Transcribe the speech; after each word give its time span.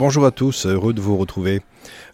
Bonjour 0.00 0.24
à 0.24 0.30
tous, 0.30 0.64
heureux 0.64 0.94
de 0.94 1.00
vous 1.02 1.18
retrouver. 1.18 1.60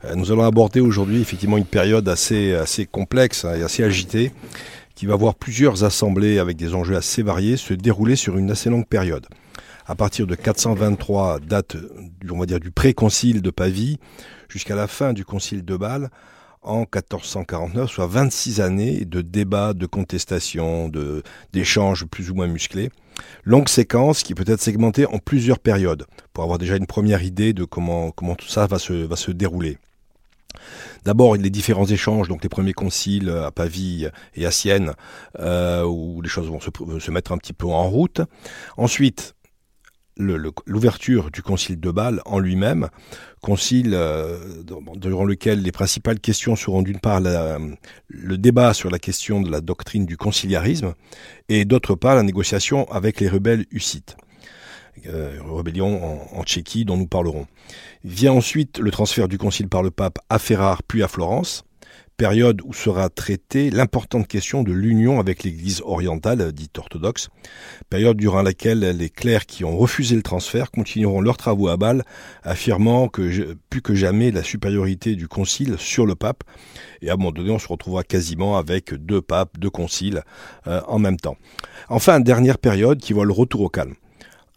Euh, 0.05 0.17
nous 0.17 0.33
allons 0.33 0.43
aborder 0.43 0.81
aujourd'hui 0.81 1.21
effectivement 1.21 1.57
une 1.57 1.65
période 1.65 2.09
assez, 2.09 2.59
complexe 2.91 3.45
hein, 3.45 3.55
et 3.55 3.63
assez 3.63 3.85
agitée 3.85 4.33
qui 4.97 5.07
va 5.07 5.15
voir 5.15 5.37
plusieurs 5.37 5.85
assemblées 5.85 6.41
avec 6.41 6.57
des 6.57 6.75
enjeux 6.75 6.97
assez 6.97 7.23
variés 7.23 7.57
se 7.57 7.75
dérouler 7.75 8.17
sur 8.17 8.39
une 8.39 8.51
assez 8.51 8.71
longue 8.71 8.89
période. 8.89 9.29
À 9.87 9.95
partir 9.95 10.27
de 10.27 10.35
423, 10.35 11.39
date 11.39 11.77
on 12.29 12.39
va 12.41 12.47
dire, 12.47 12.59
du 12.59 12.73
pré-concile 12.73 13.41
de 13.41 13.51
Pavie, 13.51 14.01
jusqu'à 14.49 14.75
la 14.75 14.89
fin 14.89 15.13
du 15.13 15.25
concile 15.25 15.65
de 15.65 15.77
Bâle, 15.77 16.11
en 16.63 16.81
1449, 16.81 17.89
soit 17.89 18.09
26 18.09 18.63
années 18.63 19.05
de 19.05 19.23
débats, 19.23 19.75
de 19.75 19.87
contestations, 19.87 20.91
d'échanges 21.53 22.05
plus 22.05 22.33
ou 22.33 22.35
moins 22.35 22.49
musclés. 22.49 22.91
Longue 23.45 23.69
séquence 23.69 24.23
qui 24.23 24.35
peut 24.35 24.45
être 24.47 24.61
segmentée 24.61 25.07
en 25.07 25.19
plusieurs 25.19 25.59
périodes 25.59 26.07
pour 26.33 26.45
avoir 26.45 26.59
déjà 26.59 26.77
une 26.77 26.87
première 26.87 27.23
idée 27.23 27.53
de 27.53 27.65
comment, 27.65 28.11
comment 28.11 28.35
tout 28.35 28.49
ça 28.49 28.67
va 28.67 28.79
se, 28.79 28.93
va 28.93 29.17
se 29.17 29.31
dérouler. 29.31 29.79
D'abord, 31.05 31.37
les 31.37 31.51
différents 31.51 31.87
échanges, 31.87 32.29
donc 32.29 32.43
les 32.43 32.49
premiers 32.49 32.73
conciles 32.73 33.31
à 33.31 33.53
Pavie 33.53 34.09
et 34.35 34.47
à 34.47 34.51
Sienne, 34.51 34.95
euh, 35.39 35.85
où 35.85 36.21
les 36.21 36.29
choses 36.29 36.49
vont 36.49 36.59
se, 36.61 36.71
se, 36.99 37.11
mettre 37.11 37.31
un 37.33 37.39
petit 37.39 37.53
peu 37.53 37.67
en 37.67 37.89
route. 37.89 38.21
Ensuite, 38.77 39.36
l'ouverture 40.17 41.31
du 41.31 41.43
concile 41.43 41.79
de 41.79 41.91
Bâle 41.91 42.23
en 42.25 42.39
lui-même, 42.39 42.89
concile 43.43 43.93
euh, 43.95 44.39
durant 44.97 45.25
lequel 45.25 45.63
les 45.63 45.73
principales 45.73 46.21
questions 46.21 46.57
seront 46.57 46.83
d'une 46.83 47.01
part 47.01 47.21
le 47.21 48.39
débat 48.39 48.75
sur 48.75 48.91
la 48.91 48.99
question 48.99 49.41
de 49.41 49.51
la 49.51 49.61
doctrine 49.61 50.07
du 50.07 50.17
conciliarisme 50.17 50.95
et 51.49 51.65
d'autre 51.65 51.95
part 51.95 52.15
la 52.15 52.23
négociation 52.23 52.91
avec 52.91 53.21
les 53.21 53.29
rebelles 53.29 53.67
hussites. 53.71 54.17
Euh, 55.09 55.39
rébellion 55.51 56.03
en, 56.05 56.39
en, 56.39 56.43
Tchéquie 56.43 56.85
dont 56.85 56.97
nous 56.97 57.07
parlerons. 57.07 57.47
Vient 58.03 58.33
ensuite 58.33 58.79
le 58.79 58.91
transfert 58.91 59.29
du 59.29 59.39
concile 59.39 59.69
par 59.69 59.83
le 59.83 59.91
pape 59.91 60.19
à 60.31 60.39
Ferrare 60.39 60.83
puis 60.83 61.03
à 61.03 61.09
Florence, 61.09 61.65
période 62.17 62.63
où 62.65 62.73
sera 62.73 63.09
traitée 63.09 63.71
l'importante 63.71 64.27
question 64.27 64.63
de 64.63 64.73
l'union 64.73 65.21
avec 65.21 65.43
l'Église 65.43 65.83
orientale, 65.85 66.53
dite 66.53 66.79
orthodoxe, 66.79 67.29
période 67.91 68.17
durant 68.17 68.43
laquelle 68.43 68.81
les 68.81 69.11
clercs 69.11 69.47
qui 69.47 69.65
ont 69.65 69.77
refusé 69.77 70.17
le 70.17 70.23
transfert 70.23 70.71
continueront 70.71 71.21
leurs 71.21 71.37
travaux 71.37 71.69
à 71.69 71.77
Bâle, 71.77 72.05
affirmant 72.43 73.09
que 73.09 73.57
plus 73.71 73.83
que 73.83 73.95
jamais 73.95 74.31
la 74.31 74.43
supériorité 74.43 75.15
du 75.15 75.29
concile 75.29 75.77
sur 75.79 76.07
le 76.07 76.15
pape, 76.15 76.45
et 77.03 77.11
à 77.11 77.15
un 77.15 77.17
moment 77.17 77.33
donné 77.33 77.51
on 77.51 77.59
se 77.59 77.69
retrouvera 77.69 78.03
quasiment 78.03 78.57
avec 78.57 78.95
deux 78.95 79.21
papes, 79.21 79.59
deux 79.59 79.71
conciles 79.71 80.23
euh, 80.67 80.81
en 80.89 80.99
même 80.99 81.19
temps. 81.19 81.37
Enfin, 81.89 82.21
dernière 82.21 82.59
période 82.59 82.99
qui 82.99 83.13
voit 83.13 83.27
le 83.27 83.33
retour 83.33 83.61
au 83.61 83.69
calme. 83.69 83.95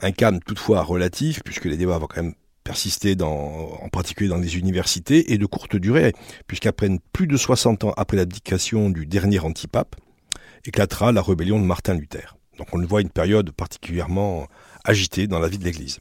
Un 0.02 0.12
calme 0.12 0.40
toutefois 0.40 0.82
relatif, 0.82 1.42
puisque 1.44 1.66
les 1.66 1.76
débats 1.76 1.98
vont 1.98 2.08
quand 2.08 2.24
même 2.24 2.34
persister 2.70 3.16
dans, 3.16 3.80
en 3.82 3.90
particulier 3.90 4.30
dans 4.30 4.38
les 4.38 4.56
universités, 4.56 5.34
et 5.34 5.40
de 5.40 5.48
courte 5.48 5.76
durée, 5.76 6.14
puisqu'après 6.46 6.88
plus 7.14 7.26
de 7.26 7.36
60 7.36 7.86
ans 7.86 7.94
après 7.98 8.16
l'abdication 8.16 8.92
du 8.92 9.08
dernier 9.08 9.40
antipape, 9.40 9.96
éclatera 10.66 11.12
la 11.12 11.24
rébellion 11.24 11.60
de 11.60 11.66
Martin 11.66 11.96
Luther. 11.96 12.38
Donc 12.60 12.68
on 12.72 12.86
voit 12.86 13.02
une 13.02 13.10
période 13.10 13.50
particulièrement 13.50 14.46
agitée 14.84 15.26
dans 15.26 15.40
la 15.40 15.48
vie 15.48 15.58
de 15.58 15.64
l'Église. 15.64 15.98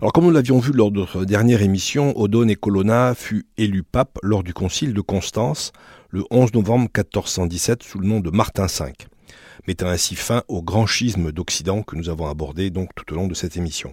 Alors 0.00 0.12
comme 0.12 0.26
nous 0.26 0.30
l'avions 0.30 0.60
vu 0.60 0.70
lors 0.70 0.92
de 0.92 1.00
notre 1.00 1.24
dernière 1.24 1.60
émission, 1.60 2.16
Odone 2.16 2.54
Colonna 2.54 3.16
fut 3.16 3.46
élu 3.56 3.82
pape 3.82 4.20
lors 4.22 4.44
du 4.44 4.54
concile 4.54 4.94
de 4.94 5.00
Constance 5.00 5.72
le 6.10 6.22
11 6.30 6.54
novembre 6.54 6.88
1417 6.96 7.82
sous 7.82 7.98
le 7.98 8.06
nom 8.06 8.20
de 8.20 8.30
Martin 8.30 8.66
V, 8.66 8.92
mettant 9.66 9.88
ainsi 9.88 10.14
fin 10.14 10.44
au 10.46 10.62
grand 10.62 10.86
schisme 10.86 11.32
d'Occident 11.32 11.82
que 11.82 11.96
nous 11.96 12.10
avons 12.10 12.28
abordé 12.28 12.70
tout 12.70 13.12
au 13.12 13.16
long 13.16 13.26
de 13.26 13.34
cette 13.34 13.56
émission. 13.56 13.92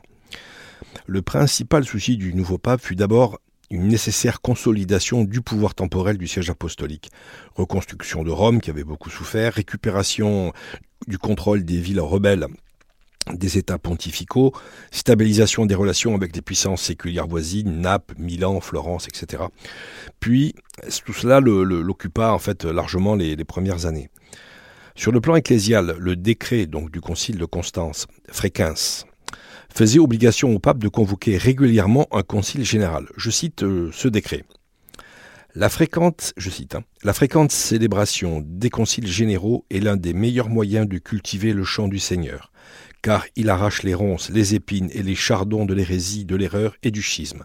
Le 1.07 1.21
principal 1.21 1.85
souci 1.85 2.17
du 2.17 2.33
nouveau 2.33 2.57
pape 2.57 2.81
fut 2.81 2.95
d'abord 2.95 3.39
une 3.69 3.87
nécessaire 3.87 4.41
consolidation 4.41 5.23
du 5.23 5.41
pouvoir 5.41 5.73
temporel 5.73 6.17
du 6.17 6.27
siège 6.27 6.49
apostolique. 6.49 7.09
Reconstruction 7.55 8.23
de 8.23 8.31
Rome, 8.31 8.61
qui 8.61 8.69
avait 8.69 8.83
beaucoup 8.83 9.09
souffert, 9.09 9.53
récupération 9.53 10.53
du 11.07 11.17
contrôle 11.17 11.63
des 11.63 11.79
villes 11.79 11.99
rebelles 11.99 12.47
des 13.31 13.57
États 13.57 13.77
pontificaux, 13.77 14.53
stabilisation 14.91 15.65
des 15.65 15.75
relations 15.75 16.13
avec 16.13 16.35
les 16.35 16.41
puissances 16.41 16.81
séculières 16.81 17.27
voisines, 17.27 17.79
Naples, 17.79 18.15
Milan, 18.17 18.59
Florence, 18.59 19.07
etc. 19.07 19.43
Puis, 20.19 20.55
tout 21.05 21.13
cela 21.13 21.39
l'occupa 21.39 22.31
en 22.31 22.39
fait 22.39 22.65
largement 22.65 23.15
les, 23.15 23.37
premières 23.45 23.85
années. 23.85 24.09
Sur 24.95 25.11
le 25.11 25.21
plan 25.21 25.35
ecclésial, 25.35 25.95
le 25.97 26.15
décret 26.15 26.67
du 26.67 27.01
concile 27.01 27.37
de 27.37 27.45
Constance, 27.45 28.07
Fréquence, 28.29 29.05
faisait 29.73 29.99
obligation 29.99 30.53
au 30.53 30.59
pape 30.59 30.77
de 30.77 30.87
convoquer 30.87 31.37
régulièrement 31.37 32.07
un 32.11 32.21
concile 32.21 32.63
général. 32.63 33.07
Je 33.17 33.31
cite 33.31 33.63
euh, 33.63 33.89
ce 33.91 34.07
décret. 34.07 34.43
La 35.55 35.69
fréquente, 35.69 36.33
je 36.37 36.49
cite, 36.49 36.75
hein, 36.75 36.83
la 37.03 37.13
fréquente 37.13 37.51
célébration 37.51 38.43
des 38.45 38.69
conciles 38.69 39.07
généraux 39.07 39.65
est 39.69 39.79
l'un 39.79 39.97
des 39.97 40.13
meilleurs 40.13 40.49
moyens 40.49 40.87
de 40.87 40.97
cultiver 40.97 41.53
le 41.53 41.63
chant 41.63 41.87
du 41.87 41.99
Seigneur, 41.99 42.51
car 43.01 43.25
il 43.35 43.49
arrache 43.49 43.83
les 43.83 43.93
ronces, 43.93 44.29
les 44.29 44.55
épines 44.55 44.89
et 44.93 45.03
les 45.03 45.15
chardons 45.15 45.65
de 45.65 45.73
l'hérésie, 45.73 46.25
de 46.25 46.35
l'erreur 46.35 46.75
et 46.81 46.89
du 46.89 47.03
schisme. 47.03 47.43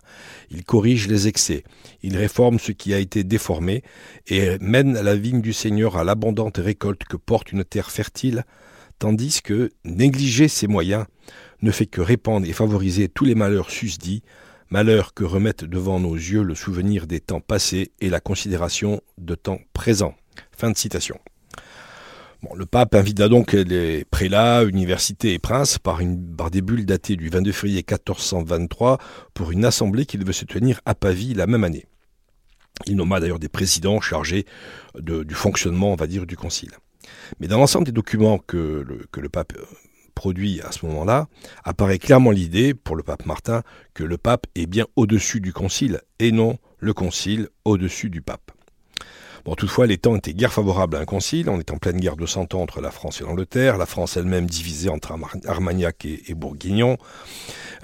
Il 0.51 0.65
corrige 0.65 1.07
les 1.09 1.29
excès, 1.29 1.65
il 2.03 2.17
réforme 2.17 2.59
ce 2.59 2.73
qui 2.73 2.95
a 2.95 2.99
été 2.99 3.25
déformé 3.25 3.83
et 4.27 4.59
mène 4.61 4.95
la 4.95 5.15
vigne 5.15 5.43
du 5.43 5.53
Seigneur 5.53 5.97
à 5.97 6.05
l'abondante 6.05 6.59
récolte 6.59 7.05
que 7.05 7.17
porte 7.17 7.53
une 7.53 7.65
terre 7.65 7.91
fertile, 7.91 8.45
tandis 8.99 9.41
que 9.43 9.71
négliger 9.85 10.49
ses 10.49 10.67
moyens 10.67 11.05
ne 11.63 11.71
fait 11.71 11.87
que 11.87 12.01
répandre 12.01 12.47
et 12.47 12.53
favoriser 12.53 13.09
tous 13.09 13.25
les 13.25 13.35
malheurs 13.35 13.71
susdits, 13.71 14.23
malheurs 14.71 15.15
que 15.15 15.25
remettent 15.25 15.65
devant 15.65 16.01
nos 16.01 16.15
yeux 16.15 16.43
le 16.43 16.55
souvenir 16.55 17.07
des 17.07 17.21
temps 17.21 17.41
passés 17.41 17.93
et 18.01 18.11
la 18.11 18.21
considération 18.21 19.01
de 19.19 19.35
temps 19.35 19.61
présents. 19.73 20.15
Fin 20.57 20.71
de 20.71 20.77
citation. 20.77 21.19
Le 22.55 22.67
pape 22.67 22.95
invita 22.95 23.29
donc 23.29 23.53
les 23.53 24.05
prélats, 24.05 24.63
universités 24.63 25.35
et 25.35 25.41
princes 25.41 25.79
par, 25.79 26.01
une, 26.01 26.37
des 26.53 26.63
bulles 26.63 26.87
datées 26.87 27.17
du 27.17 27.31
22 27.31 27.51
février 27.51 27.79
1423 27.79 28.99
pour 29.35 29.51
une 29.51 29.65
assemblée 29.65 30.07
qui 30.07 30.19
devait 30.19 30.33
se 30.33 30.45
tenir 30.45 30.81
à 30.85 30.95
Pavie 30.95 31.35
la 31.35 31.49
même 31.49 31.65
année. 31.65 31.87
Il 32.87 32.95
nomma 32.95 33.19
d'ailleurs 33.19 33.41
des 33.41 33.49
présidents 33.49 34.01
chargés 34.01 34.47
du 34.97 35.35
fonctionnement, 35.35 35.93
on 35.93 35.97
va 35.97 36.07
dire, 36.07 36.27
du 36.27 36.37
concile. 36.37 36.71
Mais 37.41 37.49
dans 37.49 37.59
l'ensemble 37.59 37.87
des 37.87 37.93
documents 37.93 38.39
que 38.39 38.85
le, 38.87 39.05
que 39.11 39.21
le 39.21 39.29
pape 39.29 39.55
produit 40.19 40.61
à 40.63 40.73
ce 40.73 40.85
moment-là, 40.87 41.29
apparaît 41.63 42.01
clairement 42.01 42.33
l'idée, 42.33 42.75
pour 42.75 42.97
le 42.97 43.05
pape 43.05 43.25
Martin, 43.25 43.63
que 43.95 44.03
le 44.03 44.19
pape 44.19 44.47
est 44.57 44.67
bien 44.67 44.85
au-dessus 44.97 45.41
du 45.41 45.53
concile 45.53 46.01
et 46.19 46.33
non 46.33 46.59
le 46.79 46.93
concile 46.93 47.49
au-dessus 47.65 48.11
du 48.11 48.21
pape. 48.21 48.51
Bon, 49.45 49.55
toutefois, 49.55 49.87
les 49.87 49.99
temps 49.99 50.17
étaient 50.17 50.35
guère 50.35 50.53
favorables 50.53 50.97
à 50.97 51.01
un 51.01 51.05
concile. 51.05 51.49
On 51.49 51.59
est 51.59 51.71
en 51.71 51.79
pleine 51.79 51.99
guerre 51.99 52.17
de 52.17 52.27
Cent 52.27 52.55
Ans 52.55 52.63
entre 52.63 52.81
la 52.81 52.91
France 52.91 53.21
et 53.21 53.25
l'Angleterre. 53.25 53.79
La 53.79 53.87
France 53.87 54.17
elle-même 54.17 54.47
divisée 54.47 54.89
entre 54.89 55.13
Armagnac 55.47 56.05
et, 56.05 56.35
Bourguignon. 56.35 56.99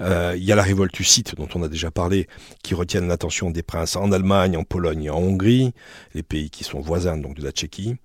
Euh, 0.01 0.33
il 0.35 0.43
y 0.43 0.51
a 0.51 0.55
la 0.55 0.63
révolte 0.63 0.99
hussite 0.99 1.35
dont 1.35 1.47
on 1.55 1.63
a 1.63 1.69
déjà 1.69 1.89
parlé, 1.89 2.27
qui 2.63 2.73
retiennent 2.73 3.07
l'attention 3.07 3.49
des 3.49 3.63
princes 3.63 3.95
en 3.95 4.11
Allemagne, 4.11 4.57
en 4.57 4.63
Pologne 4.63 5.03
et 5.05 5.09
en 5.09 5.17
Hongrie, 5.17 5.73
les 6.13 6.23
pays 6.23 6.49
qui 6.49 6.63
sont 6.63 6.79
voisins 6.79 7.17
donc 7.17 7.35
de 7.35 7.43
la 7.43 7.51
Tchéquie. 7.51 7.95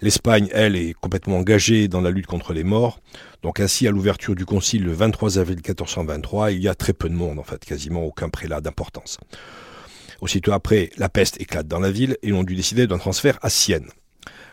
L'Espagne, 0.00 0.48
elle, 0.52 0.76
est 0.76 0.94
complètement 0.94 1.38
engagée 1.38 1.88
dans 1.88 2.00
la 2.00 2.10
lutte 2.10 2.26
contre 2.26 2.52
les 2.52 2.64
morts. 2.64 3.00
Donc 3.42 3.60
ainsi, 3.60 3.86
à 3.88 3.90
l'ouverture 3.90 4.34
du 4.34 4.46
concile 4.46 4.84
le 4.84 4.92
23 4.92 5.38
avril 5.38 5.56
1423, 5.56 6.52
il 6.52 6.62
y 6.62 6.68
a 6.68 6.74
très 6.74 6.92
peu 6.92 7.08
de 7.08 7.14
monde, 7.14 7.38
en 7.38 7.44
fait, 7.44 7.64
quasiment 7.64 8.02
aucun 8.04 8.28
prélat 8.28 8.60
d'importance. 8.60 9.18
Aussitôt 10.20 10.52
après, 10.52 10.90
la 10.96 11.08
peste 11.08 11.40
éclate 11.40 11.66
dans 11.66 11.80
la 11.80 11.90
ville 11.90 12.16
et 12.22 12.32
on 12.32 12.42
dut 12.42 12.54
décider 12.54 12.86
d'un 12.86 12.98
transfert 12.98 13.38
à 13.42 13.50
Sienne. 13.50 13.88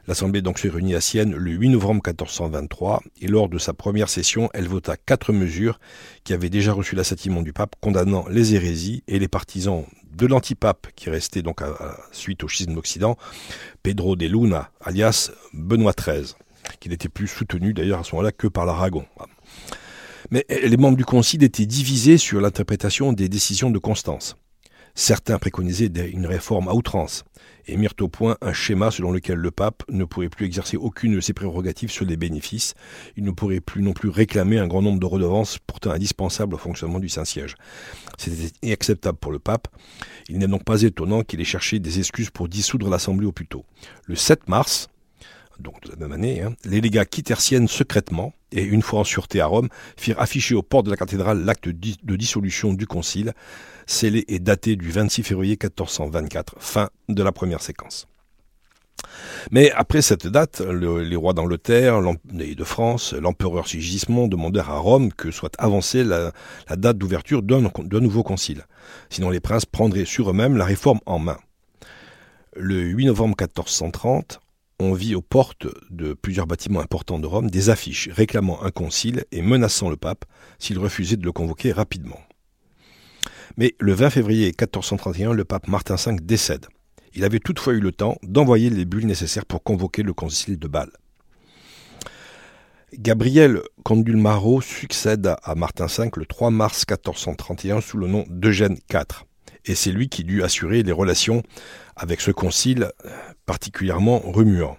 L'Assemblée 0.08 0.42
donc 0.42 0.58
se 0.58 0.70
réunit 0.70 0.96
à 0.96 1.02
Sienne 1.02 1.36
le 1.36 1.52
8 1.52 1.70
novembre 1.70 2.02
1423 2.08 3.04
et 3.22 3.28
lors 3.28 3.50
de 3.50 3.58
sa 3.58 3.74
première 3.74 4.08
session, 4.08 4.50
elle 4.54 4.70
vota 4.70 4.96
quatre 4.96 5.34
mesures 5.34 5.82
qui 6.24 6.34
avaient 6.34 6.50
déjà 6.50 6.72
reçu 6.72 6.96
l'assentiment 6.96 7.42
du 7.42 7.52
pape 7.52 7.76
condamnant 7.82 8.26
les 8.30 8.56
hérésies 8.56 9.04
et 9.10 9.20
les 9.20 9.28
partisans 9.28 9.86
de 10.16 10.26
l'antipape 10.26 10.88
qui 10.96 11.10
restait 11.10 11.42
donc 11.42 11.62
suite 12.14 12.46
au 12.46 12.48
schisme 12.48 12.74
d'Occident, 12.74 13.18
Pedro 13.84 14.16
de 14.16 14.26
Luna, 14.26 14.72
alias 14.80 15.32
Benoît 15.54 15.94
XIII, 15.94 16.34
qui 16.80 16.88
n'était 16.88 17.10
plus 17.10 17.28
soutenu 17.28 17.74
d'ailleurs 17.74 18.00
à 18.00 18.04
ce 18.06 18.16
moment-là 18.16 18.32
que 18.32 18.48
par 18.48 18.66
l'Aragon. 18.66 19.06
Mais 20.32 20.46
les 20.50 20.78
membres 20.78 20.98
du 20.98 21.06
concile 21.06 21.44
étaient 21.44 21.66
divisés 21.66 22.18
sur 22.18 22.40
l'interprétation 22.40 23.12
des 23.12 23.28
décisions 23.28 23.70
de 23.70 23.80
Constance. 23.80 24.38
Certains 25.00 25.38
préconisaient 25.38 25.92
une 26.12 26.26
réforme 26.26 26.68
à 26.70 26.74
outrance 26.74 27.24
et 27.68 27.78
mirent 27.78 27.94
au 28.02 28.08
point 28.08 28.36
un 28.42 28.52
schéma 28.52 28.90
selon 28.90 29.12
lequel 29.12 29.38
le 29.38 29.52
pape 29.52 29.84
ne 29.90 30.06
pourrait 30.06 30.28
plus 30.28 30.48
exercer 30.48 30.76
aucune 30.76 31.14
de 31.14 31.22
ses 31.22 31.34
prérogatives 31.34 31.92
sur 31.92 32.04
les 32.04 32.18
bénéfices, 32.18 32.74
il 33.16 33.24
ne 33.24 33.30
pourrait 33.30 33.60
plus 33.60 33.84
non 33.84 33.94
plus 33.94 34.10
réclamer 34.10 34.58
un 34.58 34.66
grand 34.66 34.82
nombre 34.82 35.00
de 35.00 35.06
redevances 35.06 35.60
pourtant 35.60 35.92
indispensables 35.92 36.56
au 36.56 36.58
fonctionnement 36.58 36.98
du 36.98 37.10
Saint-Siège. 37.10 37.58
C'était 38.18 38.50
inacceptable 38.64 39.20
pour 39.20 39.32
le 39.32 39.38
pape. 39.38 39.68
Il 40.30 40.40
n'est 40.40 40.48
donc 40.48 40.64
pas 40.64 40.82
étonnant 40.82 41.22
qu'il 41.22 41.42
ait 41.42 41.46
cherché 41.46 41.78
des 41.78 42.00
excuses 42.00 42.32
pour 42.32 42.50
dissoudre 42.50 42.90
l'Assemblée 42.90 43.28
au 43.28 43.32
plus 43.32 43.46
tôt. 43.46 43.66
Le 44.06 44.16
7 44.16 44.50
mars, 44.50 44.90
donc 45.60 45.80
de 45.84 45.92
la 45.92 45.96
même 45.96 46.12
année, 46.12 46.42
hein, 46.42 46.56
les 46.66 46.82
légats 46.82 47.06
quittèrent 47.06 47.42
Sienne 47.42 47.68
secrètement, 47.68 48.34
et, 48.52 48.64
une 48.64 48.82
fois 48.82 49.02
en 49.02 49.04
sûreté 49.04 49.42
à 49.42 49.46
Rome, 49.46 49.70
firent 49.96 50.20
afficher 50.20 50.56
aux 50.56 50.64
portes 50.64 50.86
de 50.86 50.92
la 50.92 50.98
cathédrale 50.98 51.44
l'acte 51.44 51.70
de 51.70 52.16
dissolution 52.16 52.74
du 52.74 52.88
concile, 52.88 53.34
scellé 53.88 54.26
et 54.28 54.40
daté 54.40 54.76
du 54.76 54.92
26 54.92 55.24
février 55.24 55.54
1424, 55.54 56.56
fin 56.60 56.90
de 57.10 57.24
la 57.24 57.32
première 57.32 57.62
séquence. 57.62 58.08
Mais 59.52 59.72
après 59.72 60.02
cette 60.02 60.28
date, 60.28 60.62
les 60.62 61.16
rois 61.16 61.34
d'Angleterre 61.34 62.02
et 62.40 62.56
de 62.56 62.64
France, 62.64 63.14
l'empereur 63.14 63.68
Sigismond 63.68 64.28
demandèrent 64.28 64.70
à 64.70 64.80
Rome 64.80 65.14
que 65.14 65.32
soit 65.32 65.56
avancée 65.58 66.04
la, 66.04 66.32
date 66.76 66.98
d'ouverture 66.98 67.42
d'un 67.42 67.62
nouveau 68.02 68.24
concile. 68.24 68.66
Sinon 69.10 69.30
les 69.30 69.40
princes 69.40 69.66
prendraient 69.66 70.06
sur 70.06 70.30
eux-mêmes 70.30 70.58
la 70.58 70.66
réforme 70.66 71.00
en 71.06 71.20
main. 71.20 71.38
Le 72.56 72.82
8 72.82 73.06
novembre 73.06 73.36
1430, 73.40 74.42
on 74.80 74.94
vit 74.94 75.16
aux 75.16 75.22
portes 75.22 75.68
de 75.90 76.14
plusieurs 76.14 76.48
bâtiments 76.48 76.82
importants 76.82 77.20
de 77.20 77.28
Rome 77.28 77.50
des 77.50 77.70
affiches 77.70 78.10
réclamant 78.12 78.64
un 78.64 78.72
concile 78.72 79.26
et 79.32 79.42
menaçant 79.42 79.90
le 79.90 79.98
pape 79.98 80.26
s'il 80.60 80.80
refusait 80.80 81.18
de 81.18 81.26
le 81.26 81.32
convoquer 81.32 81.72
rapidement. 81.72 82.20
Mais 83.56 83.76
le 83.80 83.94
20 83.94 84.10
février 84.10 84.48
1431, 84.48 85.34
le 85.34 85.46
pape 85.46 85.68
Martin 85.68 85.96
V 85.96 86.18
décède. 86.22 86.68
Il 87.14 87.24
avait 87.24 87.40
toutefois 87.40 87.74
eu 87.74 87.80
le 87.80 87.92
temps 87.92 88.18
d'envoyer 88.24 88.70
les 88.70 88.86
bulles 88.86 89.08
nécessaires 89.08 89.46
pour 89.46 89.64
convoquer 89.64 90.04
le 90.04 90.14
concile 90.14 90.60
de 90.60 90.68
Bâle. 90.68 90.92
Gabriel 92.94 93.62
Condulmaro 93.84 94.62
succède 94.62 95.36
à 95.44 95.56
Martin 95.56 95.88
V 95.88 96.10
le 96.16 96.26
3 96.26 96.52
mars 96.52 96.86
1431 96.90 97.82
sous 97.82 97.98
le 97.98 98.08
nom 98.08 98.26
d'Eugène 98.30 98.78
IV. 98.92 99.26
Et 99.66 99.76
c'est 99.76 99.92
lui 99.92 100.10
qui 100.10 100.24
dut 100.24 100.44
assurer 100.44 100.84
les 100.84 100.92
relations 100.92 101.44
avec 101.96 102.22
ce 102.22 102.32
concile 102.32 102.92
particulièrement 103.46 104.20
remuant. 104.20 104.78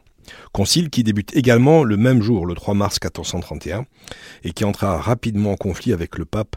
Concile 0.52 0.90
qui 0.90 1.02
débute 1.02 1.36
également 1.36 1.84
le 1.84 1.96
même 1.96 2.22
jour, 2.22 2.46
le 2.46 2.54
3 2.54 2.74
mars 2.74 2.98
1431, 3.02 3.84
et 4.44 4.52
qui 4.52 4.64
entra 4.64 4.98
rapidement 4.98 5.52
en 5.52 5.56
conflit 5.56 5.92
avec 5.92 6.18
le 6.18 6.24
pape 6.24 6.56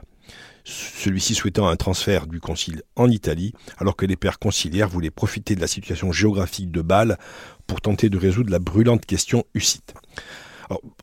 celui-ci 0.63 1.35
souhaitant 1.35 1.67
un 1.67 1.75
transfert 1.75 2.27
du 2.27 2.39
concile 2.39 2.83
en 2.95 3.09
Italie, 3.09 3.53
alors 3.77 3.95
que 3.95 4.05
les 4.05 4.15
pères 4.15 4.39
conciliaires 4.39 4.89
voulaient 4.89 5.11
profiter 5.11 5.55
de 5.55 5.61
la 5.61 5.67
situation 5.67 6.11
géographique 6.11 6.71
de 6.71 6.81
Bâle 6.81 7.17
pour 7.67 7.81
tenter 7.81 8.09
de 8.09 8.17
résoudre 8.17 8.51
la 8.51 8.59
brûlante 8.59 9.05
question 9.05 9.45
hussite. 9.53 9.93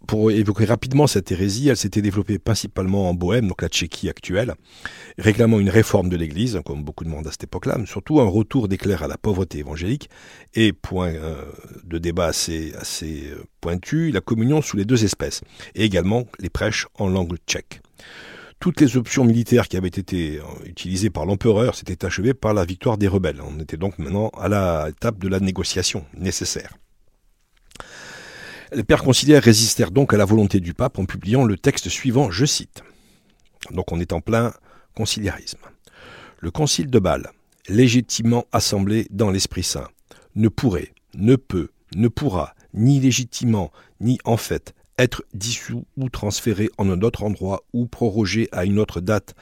pour 0.06 0.30
évoquer 0.30 0.64
rapidement 0.64 1.06
cette 1.06 1.30
hérésie, 1.30 1.68
elle 1.68 1.76
s'était 1.76 2.00
développée 2.00 2.38
principalement 2.38 3.10
en 3.10 3.14
Bohème, 3.14 3.48
donc 3.48 3.60
la 3.60 3.68
Tchéquie 3.68 4.08
actuelle, 4.08 4.54
réclamant 5.18 5.58
une 5.58 5.68
réforme 5.68 6.08
de 6.08 6.16
l'Église, 6.16 6.60
comme 6.64 6.82
beaucoup 6.82 7.04
demandent 7.04 7.26
à 7.26 7.30
cette 7.30 7.44
époque-là, 7.44 7.76
mais 7.78 7.84
surtout 7.84 8.20
un 8.20 8.26
retour 8.26 8.68
des 8.68 8.78
clercs 8.78 9.02
à 9.02 9.08
la 9.08 9.18
pauvreté 9.18 9.58
évangélique, 9.58 10.08
et, 10.54 10.72
point 10.72 11.12
euh, 11.12 11.44
de 11.84 11.98
débat 11.98 12.26
assez, 12.26 12.72
assez 12.78 13.24
euh, 13.30 13.44
pointu, 13.60 14.10
la 14.10 14.22
communion 14.22 14.62
sous 14.62 14.78
les 14.78 14.86
deux 14.86 15.04
espèces, 15.04 15.42
et 15.74 15.84
également 15.84 16.26
les 16.38 16.48
prêches 16.48 16.86
en 16.94 17.08
langue 17.08 17.36
tchèque. 17.46 17.82
Toutes 18.60 18.80
les 18.80 18.96
options 18.96 19.24
militaires 19.24 19.68
qui 19.68 19.76
avaient 19.76 19.88
été 19.88 20.38
euh, 20.38 20.42
utilisées 20.66 21.10
par 21.10 21.26
l'empereur 21.26 21.76
s'étaient 21.76 22.04
achevées 22.04 22.34
par 22.34 22.54
la 22.54 22.64
victoire 22.64 22.98
des 22.98 23.06
rebelles. 23.06 23.40
On 23.40 23.60
était 23.60 23.76
donc 23.76 23.98
maintenant 23.98 24.30
à 24.30 24.48
la 24.48 24.88
étape 24.88 25.18
de 25.18 25.28
la 25.28 25.38
négociation 25.38 26.04
nécessaire. 26.14 26.76
Les 28.72 28.84
pères 28.84 29.02
conciliaires 29.02 29.42
résistèrent 29.42 29.92
donc 29.92 30.12
à 30.12 30.16
la 30.16 30.24
volonté 30.24 30.60
du 30.60 30.74
pape 30.74 30.98
en 30.98 31.06
publiant 31.06 31.44
le 31.44 31.56
texte 31.56 31.88
suivant, 31.88 32.30
je 32.30 32.44
cite. 32.44 32.82
Donc 33.70 33.92
on 33.92 34.00
est 34.00 34.12
en 34.12 34.20
plein 34.20 34.52
conciliarisme. 34.94 35.60
Le 36.40 36.50
concile 36.50 36.90
de 36.90 36.98
Bâle, 36.98 37.30
légitimement 37.68 38.44
assemblé 38.52 39.06
dans 39.10 39.30
l'Esprit 39.30 39.62
Saint, 39.62 39.88
ne 40.34 40.48
pourrait, 40.48 40.92
ne 41.14 41.36
peut, 41.36 41.68
ne 41.94 42.08
pourra, 42.08 42.54
ni 42.74 43.00
légitimement, 43.00 43.72
ni 44.00 44.18
en 44.24 44.36
fait, 44.36 44.74
être 44.98 45.22
dissous 45.32 45.86
ou 45.96 46.08
transféré 46.10 46.68
en 46.76 46.90
un 46.90 47.00
autre 47.02 47.22
endroit 47.22 47.62
ou 47.72 47.86
prorogé 47.86 48.48
à 48.52 48.64
une 48.64 48.78
autre 48.78 49.00
date 49.00 49.34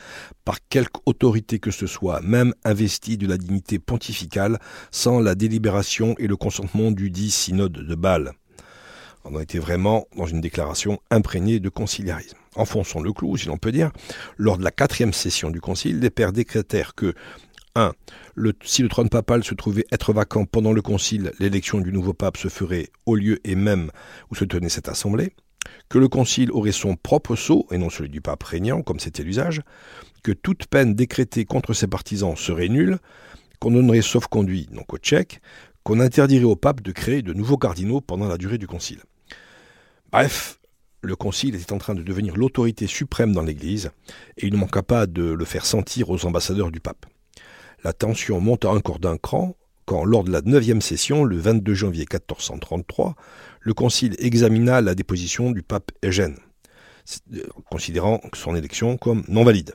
par 0.45 0.59
quelque 0.69 1.01
autorité 1.07 1.59
que 1.59 1.71
ce 1.71 1.87
soit, 1.87 2.21
même 2.21 2.55
investi 2.65 3.17
de 3.17 3.27
la 3.27 3.39
dignité 3.39 3.79
pontificale, 3.79 4.59
sans 4.91 5.19
la 5.21 5.35
délibération 5.35 6.15
et 6.19 6.27
le 6.27 6.37
consentement 6.37 6.91
du 6.91 7.11
dit 7.11 7.31
synode 7.31 7.73
de 7.73 7.95
Bâle. 7.95 8.33
On 9.25 9.37
a 9.37 9.43
été 9.43 9.59
vraiment 9.59 10.07
dans 10.17 10.27
une 10.27 10.41
déclaration 10.41 11.01
imprégnée 11.11 11.59
de 11.59 11.69
conciliarisme. 11.69 12.37
Enfonçons 12.55 13.01
le 13.01 13.13
clou, 13.13 13.37
si 13.37 13.49
l'on 13.49 13.59
peut 13.59 13.73
dire. 13.73 13.91
Lors 14.37 14.57
de 14.57 14.63
la 14.63 14.71
quatrième 14.71 15.13
session 15.13 15.51
du 15.51 15.61
concile, 15.61 15.99
les 15.99 16.11
pères 16.11 16.33
décrétèrent 16.33 16.95
que 16.95 17.13
1. 17.75 17.93
si 18.63 18.83
le 18.83 18.89
trône 18.89 19.09
papal 19.09 19.45
se 19.45 19.55
trouvait 19.55 19.85
être 19.93 20.13
vacant 20.13 20.45
pendant 20.47 20.73
le 20.73 20.81
concile, 20.81 21.33
l'élection 21.39 21.81
du 21.81 21.93
nouveau 21.93 22.15
pape 22.15 22.37
se 22.37 22.49
ferait 22.49 22.89
au 23.05 23.17
lieu 23.17 23.39
et 23.45 23.55
même 23.55 23.91
où 24.31 24.35
se 24.35 24.45
tenait 24.45 24.71
cette 24.71 24.89
assemblée 24.89 25.35
que 25.89 25.99
le 25.99 26.09
concile 26.09 26.51
aurait 26.51 26.73
son 26.73 26.97
propre 26.97 27.37
sceau, 27.37 27.67
et 27.71 27.79
non 27.79 27.91
celui 27.91 28.11
du 28.11 28.21
pape 28.21 28.43
régnant, 28.43 28.83
comme 28.83 29.01
c'était 29.01 29.23
l'usage, 29.23 29.63
que 30.23 30.33
toute 30.33 30.67
peine 30.67 30.95
décrétée 30.95 31.45
contre 31.45 31.73
ses 31.73 31.87
partisans 31.87 32.37
serait 32.37 32.69
nulle, 32.69 32.99
qu'on 33.61 33.71
donnerait 33.71 34.03
sauf-conduit, 34.03 34.69
donc 34.73 34.93
au 34.93 34.99
tchèque, 34.99 35.41
qu'on 35.83 36.01
interdirait 36.01 36.45
au 36.45 36.57
pape 36.57 36.81
de 36.81 36.93
créer 36.93 37.23
de 37.23 37.33
nouveaux 37.33 37.59
cardinaux 37.59 38.01
pendant 38.01 38.27
la 38.27 38.39
durée 38.39 38.59
du 38.59 38.67
concile. 38.67 39.01
Bref, 40.11 40.59
le 41.03 41.15
concile 41.15 41.55
était 41.55 41.73
en 41.73 41.79
train 41.79 41.95
de 41.95 42.03
devenir 42.03 42.37
l'autorité 42.37 42.87
suprême 42.87 43.33
dans 43.33 43.43
l'Église, 43.43 43.91
et 44.37 44.47
il 44.47 44.53
ne 44.53 44.59
manqua 44.59 44.83
pas 44.83 45.07
de 45.07 45.23
le 45.23 45.45
faire 45.45 45.65
sentir 45.65 46.11
aux 46.11 46.27
ambassadeurs 46.27 46.73
du 46.73 46.81
pape. 46.81 47.07
La 47.85 47.93
tension 47.93 48.41
monta 48.41 48.69
encore 48.69 48.99
d'un 48.99 49.17
cran 49.17 49.57
quand, 49.85 50.05
lors 50.05 50.25
de 50.25 50.33
la 50.33 50.43
neuvième 50.43 50.81
session, 50.81 51.23
le 51.23 51.37
22 51.37 51.75
janvier 51.75 52.07
1433, 52.11 53.15
le 53.67 53.75
Concile 53.75 54.15
examina 54.21 54.81
la 54.81 54.95
déposition 54.95 55.51
du 55.51 55.61
pape 55.61 55.91
Eugène, 56.05 56.37
considérant 57.69 58.21
son 58.33 58.55
élection 58.55 58.97
comme 58.97 59.25
non 59.27 59.43
valide. 59.43 59.75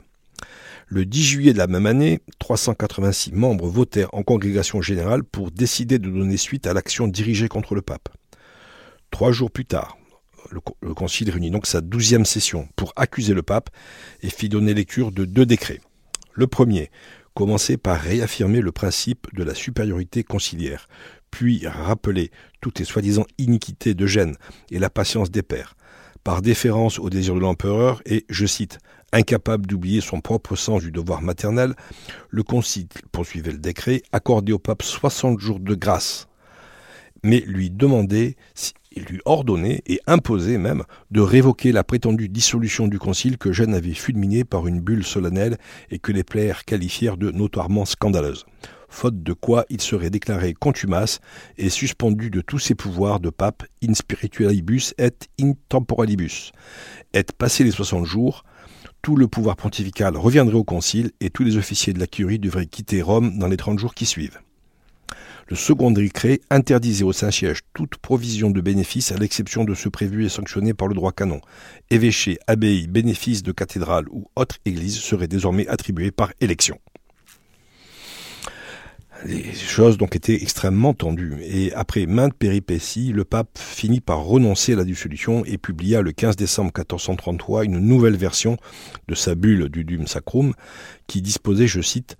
Le 0.86 1.04
10 1.04 1.22
juillet 1.22 1.52
de 1.52 1.58
la 1.58 1.66
même 1.66 1.84
année, 1.84 2.20
386 2.38 3.32
membres 3.32 3.68
votèrent 3.68 4.08
en 4.14 4.22
congrégation 4.22 4.80
générale 4.80 5.24
pour 5.24 5.50
décider 5.50 5.98
de 5.98 6.08
donner 6.08 6.38
suite 6.38 6.66
à 6.66 6.72
l'action 6.72 7.06
dirigée 7.06 7.48
contre 7.48 7.74
le 7.74 7.82
pape. 7.82 8.08
Trois 9.10 9.30
jours 9.30 9.50
plus 9.50 9.66
tard, 9.66 9.98
le, 10.50 10.94
Concile 10.94 11.28
réunit 11.28 11.50
donc 11.50 11.66
sa 11.66 11.82
douzième 11.82 12.24
session 12.24 12.68
pour 12.76 12.94
accuser 12.96 13.34
le 13.34 13.42
pape 13.42 13.68
et 14.22 14.30
fit 14.30 14.48
donner 14.48 14.72
lecture 14.72 15.12
de 15.12 15.26
deux 15.26 15.44
décrets. 15.44 15.82
Le 16.32 16.46
premier 16.46 16.90
commençait 17.34 17.76
par 17.76 18.00
réaffirmer 18.00 18.62
le 18.62 18.72
principe 18.72 19.26
de 19.34 19.42
la 19.42 19.54
supériorité 19.54 20.24
conciliaire, 20.24 20.88
puis 21.32 21.66
rappeler 21.66 22.30
toutes 22.60 22.78
les 22.78 22.84
soi-disant 22.84 23.24
iniquités 23.38 23.94
de 23.94 24.06
Gênes 24.06 24.36
et 24.70 24.78
la 24.78 24.90
patience 24.90 25.32
des 25.32 25.42
pères, 25.42 25.74
par 26.22 26.42
déférence 26.42 27.00
au 27.00 27.10
désir 27.10 27.34
de 27.34 27.40
l'empereur 27.40 28.00
et, 28.06 28.24
je 28.28 28.46
cite, 28.46 28.78
incapable 29.12 29.66
d'oublier 29.66 30.00
son 30.00 30.20
propre 30.20 30.54
sens 30.54 30.82
du 30.82 30.92
devoir 30.92 31.22
maternel, 31.22 31.74
le 32.30 32.42
concile 32.44 32.86
poursuivait 33.10 33.50
le 33.50 33.58
décret, 33.58 34.02
accordait 34.12 34.52
au 34.52 34.58
pape 34.60 34.82
60 34.82 35.40
jours 35.40 35.58
de 35.58 35.74
grâce, 35.74 36.28
mais 37.24 37.40
lui 37.40 37.70
demandait, 37.70 38.36
lui 38.94 39.20
ordonnait 39.24 39.82
et 39.86 40.00
imposait 40.06 40.58
même 40.58 40.84
de 41.10 41.20
révoquer 41.20 41.72
la 41.72 41.82
prétendue 41.82 42.28
dissolution 42.28 42.88
du 42.88 42.98
concile 42.98 43.38
que 43.38 43.52
Gênes 43.52 43.74
avait 43.74 43.94
fulminée 43.94 44.44
par 44.44 44.66
une 44.66 44.80
bulle 44.80 45.04
solennelle 45.04 45.58
et 45.90 45.98
que 45.98 46.12
les 46.12 46.24
pères 46.24 46.64
qualifièrent 46.64 47.16
de 47.16 47.30
notoirement 47.30 47.84
scandaleuse 47.84 48.44
faute 48.92 49.22
de 49.22 49.32
quoi 49.32 49.64
il 49.70 49.80
serait 49.80 50.10
déclaré 50.10 50.54
contumace 50.54 51.20
et 51.58 51.68
suspendu 51.68 52.30
de 52.30 52.40
tous 52.40 52.58
ses 52.58 52.74
pouvoirs 52.74 53.20
de 53.20 53.30
pape 53.30 53.64
in 53.82 53.94
spiritualibus 53.94 54.94
et 54.98 55.12
in 55.40 55.54
temporalibus. 55.68 56.52
Et 57.14 57.24
passé 57.36 57.64
les 57.64 57.70
60 57.70 58.04
jours, 58.04 58.44
tout 59.02 59.16
le 59.16 59.26
pouvoir 59.26 59.56
pontifical 59.56 60.16
reviendrait 60.16 60.56
au 60.56 60.64
concile 60.64 61.10
et 61.20 61.30
tous 61.30 61.42
les 61.42 61.56
officiers 61.56 61.92
de 61.92 61.98
la 61.98 62.06
curie 62.06 62.38
devraient 62.38 62.66
quitter 62.66 63.02
Rome 63.02 63.38
dans 63.38 63.48
les 63.48 63.56
30 63.56 63.78
jours 63.78 63.94
qui 63.94 64.06
suivent. 64.06 64.38
Le 65.48 65.56
second 65.56 65.90
décret 65.90 66.40
interdisait 66.50 67.04
au 67.04 67.12
Saint-Siège 67.12 67.62
toute 67.74 67.96
provision 67.96 68.50
de 68.50 68.60
bénéfices 68.60 69.12
à 69.12 69.16
l'exception 69.16 69.64
de 69.64 69.74
ceux 69.74 69.90
prévus 69.90 70.24
et 70.24 70.28
sanctionnés 70.28 70.72
par 70.72 70.88
le 70.88 70.94
droit 70.94 71.12
canon. 71.12 71.40
Évêchés, 71.90 72.38
abbayes, 72.46 72.86
bénéfices 72.86 73.42
de 73.42 73.52
cathédrales 73.52 74.08
ou 74.10 74.28
autres 74.36 74.58
églises 74.64 74.98
seraient 74.98 75.28
désormais 75.28 75.66
attribués 75.66 76.10
par 76.10 76.32
élection 76.40 76.78
les 79.24 79.52
choses 79.52 79.98
donc 79.98 80.16
étaient 80.16 80.42
extrêmement 80.42 80.94
tendues. 80.94 81.36
Et 81.42 81.72
après 81.74 82.06
maintes 82.06 82.34
péripéties, 82.34 83.12
le 83.12 83.24
pape 83.24 83.58
finit 83.58 84.00
par 84.00 84.20
renoncer 84.20 84.72
à 84.72 84.76
la 84.76 84.84
dissolution 84.84 85.44
et 85.44 85.58
publia 85.58 86.02
le 86.02 86.12
15 86.12 86.36
décembre 86.36 86.72
1433 86.76 87.64
une 87.64 87.78
nouvelle 87.78 88.16
version 88.16 88.56
de 89.08 89.14
sa 89.14 89.34
bulle 89.34 89.68
du 89.68 89.84
Dum 89.84 90.06
Sacrum 90.06 90.54
qui 91.06 91.22
disposait, 91.22 91.66
je 91.66 91.80
cite, 91.80 92.16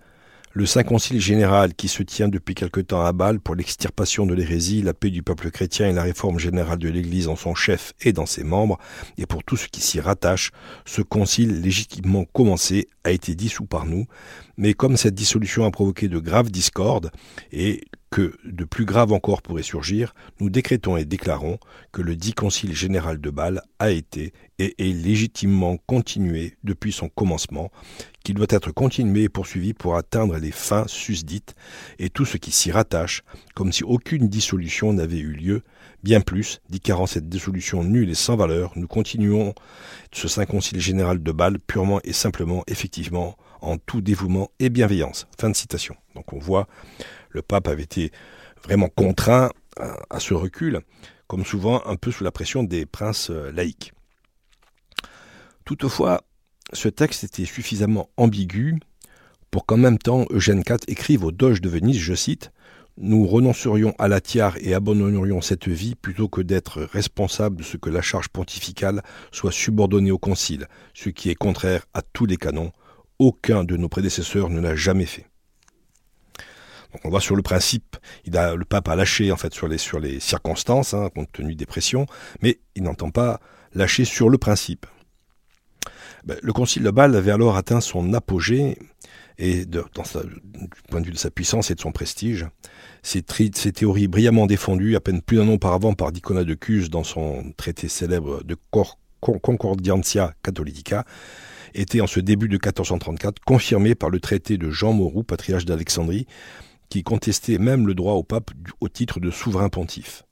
le 0.55 0.67
Saint 0.67 0.83
Concile 0.83 1.19
général 1.19 1.73
qui 1.73 1.87
se 1.87 2.03
tient 2.03 2.27
depuis 2.27 2.53
quelque 2.53 2.79
temps 2.79 3.03
à 3.03 3.11
Bâle 3.11 3.39
pour 3.39 3.55
l'extirpation 3.55 4.27
de 4.27 4.35
l'hérésie, 4.35 4.83
la 4.83 4.93
paix 4.93 5.09
du 5.09 5.23
peuple 5.23 5.49
chrétien 5.49 5.89
et 5.89 5.93
la 5.93 6.03
réforme 6.03 6.37
générale 6.37 6.77
de 6.77 6.89
l'Église 6.89 7.27
en 7.27 7.35
son 7.35 7.55
chef 7.55 7.93
et 8.01 8.13
dans 8.13 8.27
ses 8.27 8.43
membres, 8.43 8.77
et 9.17 9.25
pour 9.25 9.43
tout 9.43 9.57
ce 9.57 9.67
qui 9.67 9.81
s'y 9.81 9.99
rattache, 9.99 10.51
ce 10.85 11.01
concile 11.01 11.61
légitimement 11.61 12.25
commencé 12.25 12.87
a 13.03 13.09
été 13.09 13.33
dissous 13.33 13.65
par 13.65 13.87
nous, 13.87 14.05
mais 14.55 14.75
comme 14.75 14.95
cette 14.95 15.15
dissolution 15.15 15.65
a 15.65 15.71
provoqué 15.71 16.07
de 16.07 16.19
graves 16.19 16.51
discordes, 16.51 17.09
et 17.51 17.81
que 18.13 18.35
de 18.45 18.63
plus 18.63 18.85
grave 18.85 19.11
encore 19.11 19.41
pourrait 19.41 19.63
surgir, 19.63 20.13
nous 20.39 20.51
décrétons 20.51 20.97
et 20.97 21.03
déclarons 21.03 21.57
que 21.91 22.03
le 22.03 22.15
dit 22.15 22.33
concile 22.33 22.75
général 22.75 23.19
de 23.19 23.29
Bâle 23.31 23.63
a 23.79 23.89
été 23.89 24.33
et 24.59 24.75
est 24.77 24.93
légitimement 24.93 25.77
continué 25.87 26.55
depuis 26.63 26.91
son 26.91 27.09
commencement, 27.09 27.71
qu'il 28.23 28.35
doit 28.35 28.45
être 28.51 28.69
continué 28.69 29.23
et 29.23 29.29
poursuivi 29.29 29.73
pour 29.73 29.95
atteindre 29.95 30.37
les 30.37 30.51
fins 30.51 30.85
susdites 30.85 31.55
et 31.97 32.11
tout 32.11 32.23
ce 32.23 32.37
qui 32.37 32.51
s'y 32.51 32.71
rattache, 32.71 33.23
comme 33.55 33.73
si 33.73 33.83
aucune 33.83 34.27
dissolution 34.27 34.93
n'avait 34.93 35.17
eu 35.17 35.31
lieu, 35.31 35.63
bien 36.03 36.21
plus, 36.21 36.61
car 36.83 37.09
cette 37.09 37.29
dissolution 37.29 37.83
nulle 37.83 38.11
et 38.11 38.15
sans 38.15 38.35
valeur, 38.35 38.73
nous 38.75 38.87
continuons 38.87 39.55
ce 40.11 40.27
Saint 40.27 40.45
Concile 40.45 40.79
général 40.79 41.23
de 41.23 41.31
Bâle 41.31 41.57
purement 41.57 41.99
et 42.03 42.13
simplement, 42.13 42.61
effectivement, 42.67 43.37
en 43.63 43.77
tout 43.77 44.01
dévouement 44.01 44.51
et 44.59 44.69
bienveillance. 44.69 45.25
Fin 45.39 45.49
de 45.49 45.55
citation. 45.55 45.95
Donc 46.13 46.31
on 46.33 46.37
voit 46.37 46.67
le 47.33 47.41
pape 47.41 47.67
avait 47.67 47.83
été 47.83 48.11
vraiment 48.63 48.89
contraint 48.89 49.51
à, 50.09 50.19
ce 50.19 50.33
recul, 50.33 50.81
comme 51.27 51.45
souvent 51.45 51.85
un 51.85 51.95
peu 51.95 52.11
sous 52.11 52.23
la 52.23 52.31
pression 52.31 52.63
des 52.63 52.85
princes 52.85 53.29
euh, 53.31 53.51
laïcs. 53.51 53.91
Toutefois, 55.65 56.21
ce 56.73 56.89
texte 56.89 57.23
était 57.23 57.45
suffisamment 57.45 58.09
ambigu 58.17 58.79
pour 59.51 59.65
qu'en 59.65 59.77
même 59.77 59.97
temps 59.97 60.25
Eugène 60.31 60.63
IV 60.67 60.77
écrive 60.87 61.23
au 61.23 61.31
Doge 61.31 61.61
de 61.61 61.69
Venise, 61.69 61.99
je 61.99 62.13
cite, 62.13 62.51
Nous 62.97 63.25
renoncerions 63.27 63.93
à 63.99 64.07
la 64.07 64.21
tiare 64.21 64.57
et 64.59 64.73
abandonnerions 64.73 65.41
cette 65.41 65.67
vie 65.67 65.95
plutôt 65.95 66.27
que 66.27 66.41
d'être 66.41 66.81
responsables 66.81 67.57
de 67.57 67.63
ce 67.63 67.77
que 67.77 67.89
la 67.89 68.01
charge 68.01 68.29
pontificale 68.29 69.01
soit 69.31 69.51
subordonnée 69.51 70.11
au 70.11 70.17
concile, 70.17 70.67
ce 70.93 71.09
qui 71.09 71.29
est 71.29 71.35
contraire 71.35 71.85
à 71.93 72.01
tous 72.01 72.25
les 72.25 72.37
canons. 72.37 72.71
Aucun 73.19 73.63
de 73.63 73.77
nos 73.77 73.89
prédécesseurs 73.89 74.49
ne 74.49 74.59
l'a 74.59 74.75
jamais 74.75 75.05
fait 75.05 75.27
on 77.03 77.09
voit 77.09 77.21
sur 77.21 77.35
le 77.35 77.41
principe, 77.41 77.97
le 78.25 78.63
pape 78.63 78.87
a 78.87 78.95
lâché 78.95 79.31
en 79.31 79.37
fait 79.37 79.53
sur 79.53 79.67
les, 79.67 80.19
circonstances, 80.19 80.93
hein, 80.93 81.09
compte 81.13 81.31
tenu 81.31 81.55
des 81.55 81.65
pressions, 81.65 82.05
mais 82.41 82.59
il 82.75 82.83
n'entend 82.83 83.09
pas 83.09 83.39
lâcher 83.73 84.05
sur 84.05 84.29
le 84.29 84.37
principe. 84.37 84.85
Ben, 86.25 86.37
le 86.41 86.53
concile 86.53 86.83
de 86.83 86.91
Bâle 86.91 87.15
avait 87.15 87.31
alors 87.31 87.57
atteint 87.57 87.81
son 87.81 88.13
apogée, 88.13 88.77
et 89.37 89.65
du 89.65 89.79
point 90.89 91.01
de 91.01 91.05
vue 91.05 91.11
de 91.11 91.17
sa 91.17 91.31
puissance 91.31 91.71
et 91.71 91.75
de 91.75 91.81
son 91.81 91.91
prestige, 91.91 92.47
ses, 93.01 93.21
théories 93.23 94.07
brillamment 94.07 94.45
défendues 94.45 94.95
à 94.95 94.99
peine 94.99 95.21
plus 95.21 95.37
d'un 95.37 95.47
an 95.47 95.53
auparavant 95.53 95.93
par 95.93 96.11
Dicona 96.11 96.43
de 96.43 96.53
Cuse 96.53 96.89
dans 96.89 97.03
son 97.03 97.51
traité 97.57 97.87
célèbre 97.87 98.43
de 98.43 98.55
Concordiantia 99.19 100.33
Catholica, 100.43 101.05
étaient 101.73 102.01
en 102.01 102.07
ce 102.07 102.19
début 102.19 102.47
de 102.47 102.53
1434 102.53 103.39
confirmées 103.43 103.95
par 103.95 104.09
le 104.09 104.19
traité 104.19 104.57
de 104.57 104.69
Jean 104.69 104.93
Moreau, 104.93 105.23
patriarche 105.23 105.65
d'Alexandrie, 105.65 106.27
qui 106.93 107.01
contestait 107.01 107.57
même 107.57 107.87
le 107.87 107.95
droit 107.95 108.13
au 108.13 108.21
pape 108.21 108.51
au 108.79 108.87
titre 108.87 109.19
de 109.19 109.31
souverain 109.31 109.67
pontife. 109.67 110.25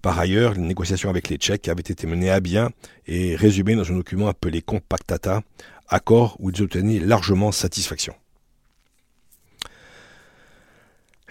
Par 0.00 0.18
ailleurs, 0.18 0.54
les 0.54 0.62
négociations 0.62 1.10
avec 1.10 1.28
les 1.28 1.36
Tchèques 1.36 1.68
avaient 1.68 1.82
été 1.82 2.06
menées 2.06 2.30
à 2.30 2.40
bien 2.40 2.70
et 3.06 3.36
résumées 3.36 3.74
dans 3.74 3.92
un 3.92 3.96
document 3.96 4.28
appelé 4.28 4.62
Compactata, 4.62 5.42
accord 5.88 6.38
où 6.38 6.48
ils 6.48 6.62
obtenaient 6.62 7.00
largement 7.00 7.52
satisfaction. 7.52 8.14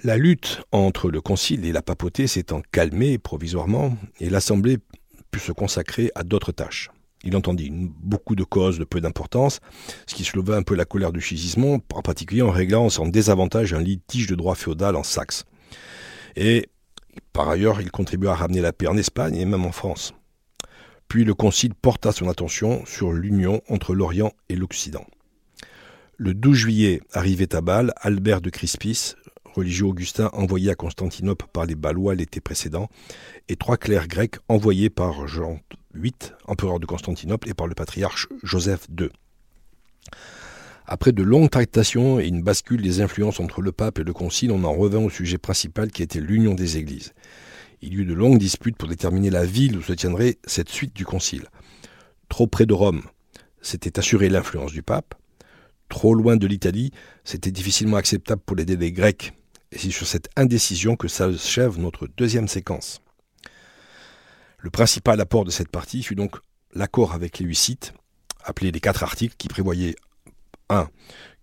La 0.04 0.18
lutte 0.18 0.62
entre 0.72 1.10
le 1.10 1.20
concile 1.20 1.66
et 1.66 1.72
la 1.72 1.82
papauté 1.82 2.28
s'étant 2.28 2.62
calmée 2.72 3.18
provisoirement, 3.18 3.98
et 4.20 4.30
l'Assemblée 4.30 4.78
put 5.32 5.40
se 5.40 5.52
consacrer 5.52 6.12
à 6.14 6.22
d'autres 6.22 6.52
tâches. 6.52 6.92
Il 7.24 7.36
entendit 7.36 7.70
beaucoup 7.72 8.36
de 8.36 8.44
causes 8.44 8.80
de 8.80 8.84
peu 8.84 9.00
d'importance, 9.00 9.60
ce 10.08 10.16
qui 10.16 10.24
souleva 10.24 10.58
un 10.58 10.64
peu 10.64 10.76
la 10.76 10.86
colère 10.86 11.14
du 11.14 11.22
Chisismon, 11.22 11.82
en 11.94 12.02
particulier 12.02 12.42
en 12.42 12.52
réglant 12.52 12.90
sans 12.90 13.08
désavantage 13.08 13.74
un 13.74 13.82
litige 13.82 14.28
de 14.28 14.36
droit 14.36 14.56
féodal 14.56 14.96
en 14.96 15.04
Saxe. 15.04 15.46
Et 16.36 16.70
par 17.32 17.50
ailleurs, 17.50 17.82
il 17.82 17.92
contribua 17.92 18.32
à 18.32 18.36
ramener 18.36 18.62
la 18.62 18.74
paix 18.74 18.88
en 18.88 18.98
Espagne 18.98 19.36
et 19.36 19.46
même 19.46 19.66
en 19.66 19.72
France. 19.72 20.14
Puis 21.08 21.24
le 21.24 21.34
Concile 21.34 21.76
porta 21.76 22.12
son 22.12 22.28
attention 22.28 22.86
sur 22.86 23.14
l'union 23.14 23.62
entre 23.70 23.94
l'Orient 23.94 24.32
et 24.50 24.56
l'Occident. 24.56 25.06
Le 26.18 26.34
12 26.34 26.56
juillet 26.56 27.02
arrivait 27.12 27.56
à 27.56 27.62
Bâle 27.62 27.94
Albert 27.98 28.42
de 28.42 28.50
Crispis, 28.50 29.14
religieux 29.54 29.86
augustin 29.86 30.30
envoyé 30.34 30.72
à 30.72 30.76
Constantinople 30.76 31.46
par 31.54 31.66
les 31.66 31.76
Balois 31.76 32.16
l'été 32.16 32.42
précédent, 32.42 32.90
et 33.48 33.56
trois 33.56 33.78
clercs 33.78 34.08
grecs 34.08 34.36
envoyés 34.48 34.90
par 34.90 35.28
Jean 35.28 35.60
VIII, 35.94 36.14
empereur 36.48 36.80
de 36.80 36.86
Constantinople, 36.86 37.50
et 37.50 37.54
par 37.54 37.68
le 37.68 37.76
patriarche 37.76 38.28
Joseph 38.44 38.88
II. 39.00 39.10
Après 40.86 41.14
de 41.14 41.24
longues 41.24 41.50
tractations 41.50 42.20
et 42.20 42.28
une 42.28 42.44
bascule 42.44 42.82
des 42.82 43.00
influences 43.02 43.40
entre 43.40 43.62
le 43.62 43.72
pape 43.72 44.00
et 44.00 44.04
le 44.04 44.14
concile, 44.14 44.52
on 44.52 44.64
en 44.64 44.74
revint 44.74 45.00
au 45.00 45.10
sujet 45.10 45.38
principal 45.38 45.92
qui 45.92 46.04
était 46.04 46.20
l'union 46.20 46.56
des 46.56 46.78
églises. 46.78 47.14
Il 47.82 47.94
y 47.94 47.98
eut 47.98 48.06
de 48.06 48.14
longues 48.14 48.38
disputes 48.38 48.78
pour 48.78 48.90
déterminer 48.90 49.30
la 49.30 49.46
ville 49.46 49.78
où 49.78 49.82
se 49.82 49.94
tiendrait 49.94 50.38
cette 50.46 50.70
suite 50.70 50.96
du 50.96 51.06
concile. 51.06 51.48
Trop 52.28 52.48
près 52.48 52.66
de 52.66 52.74
Rome, 52.74 53.04
c'était 53.62 54.00
assurer 54.00 54.30
l'influence 54.30 54.72
du 54.72 54.84
pape. 54.84 55.16
Trop 55.90 56.16
loin 56.16 56.38
de 56.38 56.48
l'Italie, 56.48 56.92
c'était 57.24 57.52
difficilement 57.52 57.98
acceptable 57.98 58.42
pour 58.46 58.56
les 58.56 58.66
délégués 58.66 58.92
grecs. 58.92 59.34
Et 59.72 59.78
c'est 59.78 59.92
sur 59.92 60.08
cette 60.08 60.30
indécision 60.36 60.96
que 60.96 61.08
s'achève 61.08 61.80
notre 61.80 62.08
deuxième 62.08 62.48
séquence. 62.48 63.03
Le 64.64 64.70
principal 64.70 65.20
apport 65.20 65.44
de 65.44 65.52
cette 65.52 65.68
partie 65.68 66.04
fut 66.04 66.16
donc 66.16 66.38
l'accord 66.74 67.12
avec 67.12 67.38
les 67.40 67.46
Hussites, 67.46 67.94
appelé 68.46 68.72
les 68.72 68.80
quatre 68.80 69.04
articles, 69.04 69.36
qui 69.38 69.50
prévoyaient 69.50 69.96
1. 70.70 70.88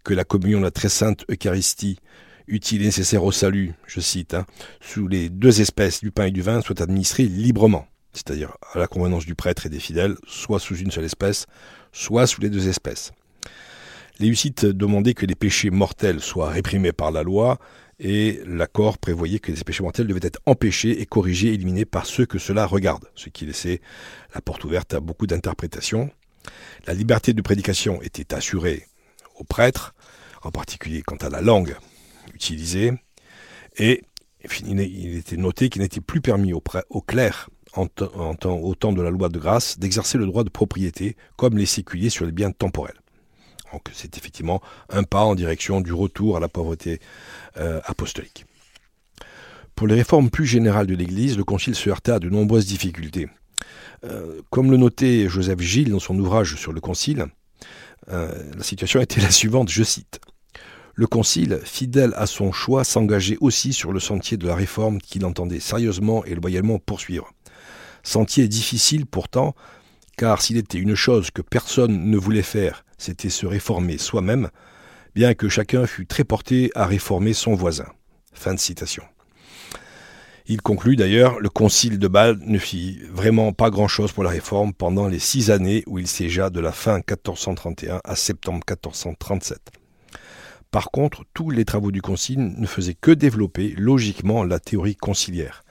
Que 0.04 0.14
la 0.14 0.24
communion 0.24 0.58
de 0.58 0.64
la 0.64 0.70
très 0.70 0.88
sainte 0.88 1.26
Eucharistie, 1.30 1.98
utile 2.46 2.80
et 2.80 2.86
nécessaire 2.86 3.22
au 3.22 3.30
salut, 3.30 3.74
je 3.86 4.00
cite, 4.00 4.32
hein, 4.32 4.46
sous 4.80 5.06
les 5.06 5.28
deux 5.28 5.60
espèces 5.60 6.00
du 6.00 6.10
pain 6.10 6.24
et 6.24 6.30
du 6.30 6.40
vin, 6.40 6.62
soit 6.62 6.80
administrée 6.80 7.24
librement, 7.24 7.86
c'est-à-dire 8.14 8.56
à 8.72 8.78
la 8.78 8.86
convenance 8.86 9.26
du 9.26 9.34
prêtre 9.34 9.66
et 9.66 9.68
des 9.68 9.80
fidèles, 9.80 10.16
soit 10.26 10.58
sous 10.58 10.78
une 10.78 10.90
seule 10.90 11.04
espèce, 11.04 11.44
soit 11.92 12.26
sous 12.26 12.40
les 12.40 12.48
deux 12.48 12.68
espèces. 12.68 13.12
Les 14.18 14.28
Hussites 14.28 14.64
demandaient 14.64 15.12
que 15.12 15.26
les 15.26 15.34
péchés 15.34 15.68
mortels 15.68 16.20
soient 16.20 16.48
réprimés 16.48 16.92
par 16.92 17.10
la 17.10 17.22
loi 17.22 17.58
et 18.00 18.40
l'accord 18.47 18.97
prévoyait 18.97 19.38
que 19.38 19.52
les 19.52 19.62
péchés 19.62 19.83
mortels 19.83 20.07
devaient 20.07 20.21
être 20.23 20.40
empêchés 20.47 21.02
et 21.02 21.07
corrigés, 21.07 21.52
éliminés 21.52 21.85
par 21.85 22.07
ceux 22.07 22.25
que 22.25 22.38
cela 22.38 22.64
regarde, 22.64 23.04
ce 23.14 23.28
qui 23.28 23.45
laissait 23.45 23.83
la 24.35 24.40
porte 24.40 24.64
ouverte 24.64 24.95
à 24.95 25.00
beaucoup 25.00 25.26
d'interprétations. 25.26 26.11
La 26.87 26.95
liberté 26.95 27.35
de 27.35 27.42
prédication 27.42 28.00
était 28.00 28.35
assurée 28.35 28.87
aux 29.37 29.45
prêtres, 29.45 29.95
en 30.42 30.50
particulier 30.50 31.02
quant 31.02 31.16
à 31.16 31.28
la 31.28 31.42
langue 31.42 31.76
utilisée, 32.35 32.92
et 33.76 34.02
il 34.64 35.16
était 35.19 35.37
noté 35.37 35.69
qu'il 35.69 35.83
n'était 35.83 36.00
plus 36.00 36.23
permis 36.23 36.54
aux, 36.54 36.62
clercs, 37.02 37.50
au 37.76 38.75
temps 38.75 38.92
de 38.92 39.02
la 39.02 39.11
loi 39.11 39.28
de 39.28 39.38
grâce, 39.38 39.78
d'exercer 39.78 40.16
le 40.16 40.25
droit 40.25 40.45
de 40.45 40.49
propriété 40.49 41.16
comme 41.37 41.59
les 41.59 41.66
séculiers 41.66 42.09
sur 42.09 42.25
les 42.25 42.33
biens 42.33 42.50
temporels. 42.50 42.99
Donc 43.72 43.82
c'est 43.92 44.16
effectivement 44.16 44.60
un 44.88 45.02
pas 45.02 45.22
en 45.22 45.34
direction 45.34 45.80
du 45.80 45.92
retour 45.92 46.36
à 46.36 46.40
la 46.40 46.48
pauvreté 46.48 47.00
euh, 47.56 47.80
apostolique. 47.84 48.46
Pour 49.74 49.86
les 49.86 49.94
réformes 49.94 50.30
plus 50.30 50.46
générales 50.46 50.86
de 50.86 50.94
l'Église, 50.94 51.38
le 51.38 51.44
Concile 51.44 51.74
se 51.74 51.88
heurta 51.88 52.16
à 52.16 52.18
de 52.18 52.28
nombreuses 52.28 52.66
difficultés. 52.66 53.28
Euh, 54.04 54.40
comme 54.50 54.70
le 54.70 54.76
notait 54.76 55.28
Joseph 55.28 55.60
Gilles 55.60 55.90
dans 55.90 55.98
son 55.98 56.18
ouvrage 56.18 56.56
sur 56.56 56.72
le 56.72 56.80
Concile, 56.80 57.26
euh, 58.10 58.30
la 58.56 58.62
situation 58.62 59.00
était 59.02 59.20
la 59.20 59.30
suivante, 59.30 59.70
je 59.70 59.82
cite. 59.82 60.20
Le 60.94 61.06
Concile, 61.06 61.60
fidèle 61.64 62.12
à 62.16 62.26
son 62.26 62.52
choix, 62.52 62.84
s'engageait 62.84 63.38
aussi 63.40 63.72
sur 63.72 63.92
le 63.92 64.00
sentier 64.00 64.36
de 64.36 64.46
la 64.46 64.54
réforme 64.54 65.00
qu'il 65.00 65.24
entendait 65.24 65.60
sérieusement 65.60 66.24
et 66.24 66.34
loyalement 66.34 66.78
poursuivre. 66.78 67.32
Sentier 68.02 68.48
difficile 68.48 69.06
pourtant, 69.06 69.54
car 70.16 70.42
s'il 70.42 70.58
était 70.58 70.78
une 70.78 70.94
chose 70.94 71.30
que 71.30 71.40
personne 71.40 72.10
ne 72.10 72.18
voulait 72.18 72.42
faire, 72.42 72.84
c'était 73.00 73.30
se 73.30 73.47
réformer 73.47 73.99
soi-même, 73.99 74.50
bien 75.14 75.35
que 75.35 75.49
chacun 75.49 75.87
fût 75.87 76.07
très 76.07 76.25
porté 76.25 76.71
à 76.75 76.87
réformer 76.87 77.33
son 77.33 77.54
voisin. 77.54 77.87
Fin 78.33 78.54
de 78.54 78.61
citation. 78.61 79.02
Il 80.47 80.61
conclut 80.62 80.97
d'ailleurs, 80.97 81.40
le 81.40 81.49
concile 81.49 81.99
de 81.99 82.09
Bâle 82.09 82.38
ne 82.40 82.59
fit 82.59 83.00
vraiment 83.11 83.52
pas 83.52 83.71
grand-chose 83.71 84.12
pour 84.12 84.25
la 84.25 84.30
réforme 84.30 84.73
pendant 84.75 85.09
les 85.09 85.19
six 85.19 85.50
années 85.50 85.83
où 85.87 85.99
il 85.99 86.07
siégea 86.07 86.50
de 86.50 86.61
la 86.61 86.73
fin 86.73 86.97
1431 86.97 88.00
à 88.04 88.16
septembre 88.16 88.61
1437. 88.69 89.61
Par 90.71 90.90
contre, 90.90 91.25
tous 91.35 91.50
les 91.50 91.64
travaux 91.64 91.90
du 91.90 92.02
concile 92.02 92.54
ne 92.57 92.66
faisaient 92.66 92.97
que 93.00 93.12
développer 93.12 93.75
logiquement 93.76 94.45
la 94.45 94.61
théorie 94.61 94.97
conciliaire. 94.97 95.62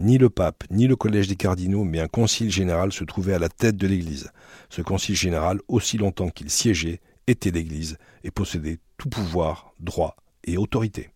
Ni 0.00 0.16
le 0.16 0.30
pape, 0.30 0.64
ni 0.70 0.86
le 0.86 0.96
collège 0.96 1.28
des 1.28 1.36
cardinaux, 1.36 1.84
mais 1.84 2.00
un 2.00 2.08
concile 2.08 2.50
général 2.50 2.90
se 2.90 3.04
trouvait 3.04 3.34
à 3.34 3.38
la 3.38 3.50
tête 3.50 3.76
de 3.76 3.86
l'Église. 3.86 4.30
Ce 4.70 4.80
concile 4.80 5.14
général, 5.14 5.60
aussi 5.68 5.98
longtemps 5.98 6.30
qu'il 6.30 6.48
siégeait, 6.48 7.02
était 7.26 7.50
l'Église 7.50 7.98
et 8.24 8.30
possédait 8.30 8.78
tout 8.96 9.10
pouvoir, 9.10 9.74
droit 9.78 10.16
et 10.44 10.56
autorité. 10.56 11.10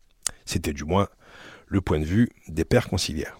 C'était 0.44 0.74
du 0.74 0.84
moins 0.84 1.08
le 1.66 1.80
point 1.80 1.98
de 1.98 2.04
vue 2.04 2.28
des 2.48 2.66
pères 2.66 2.90
conciliaires. 2.90 3.38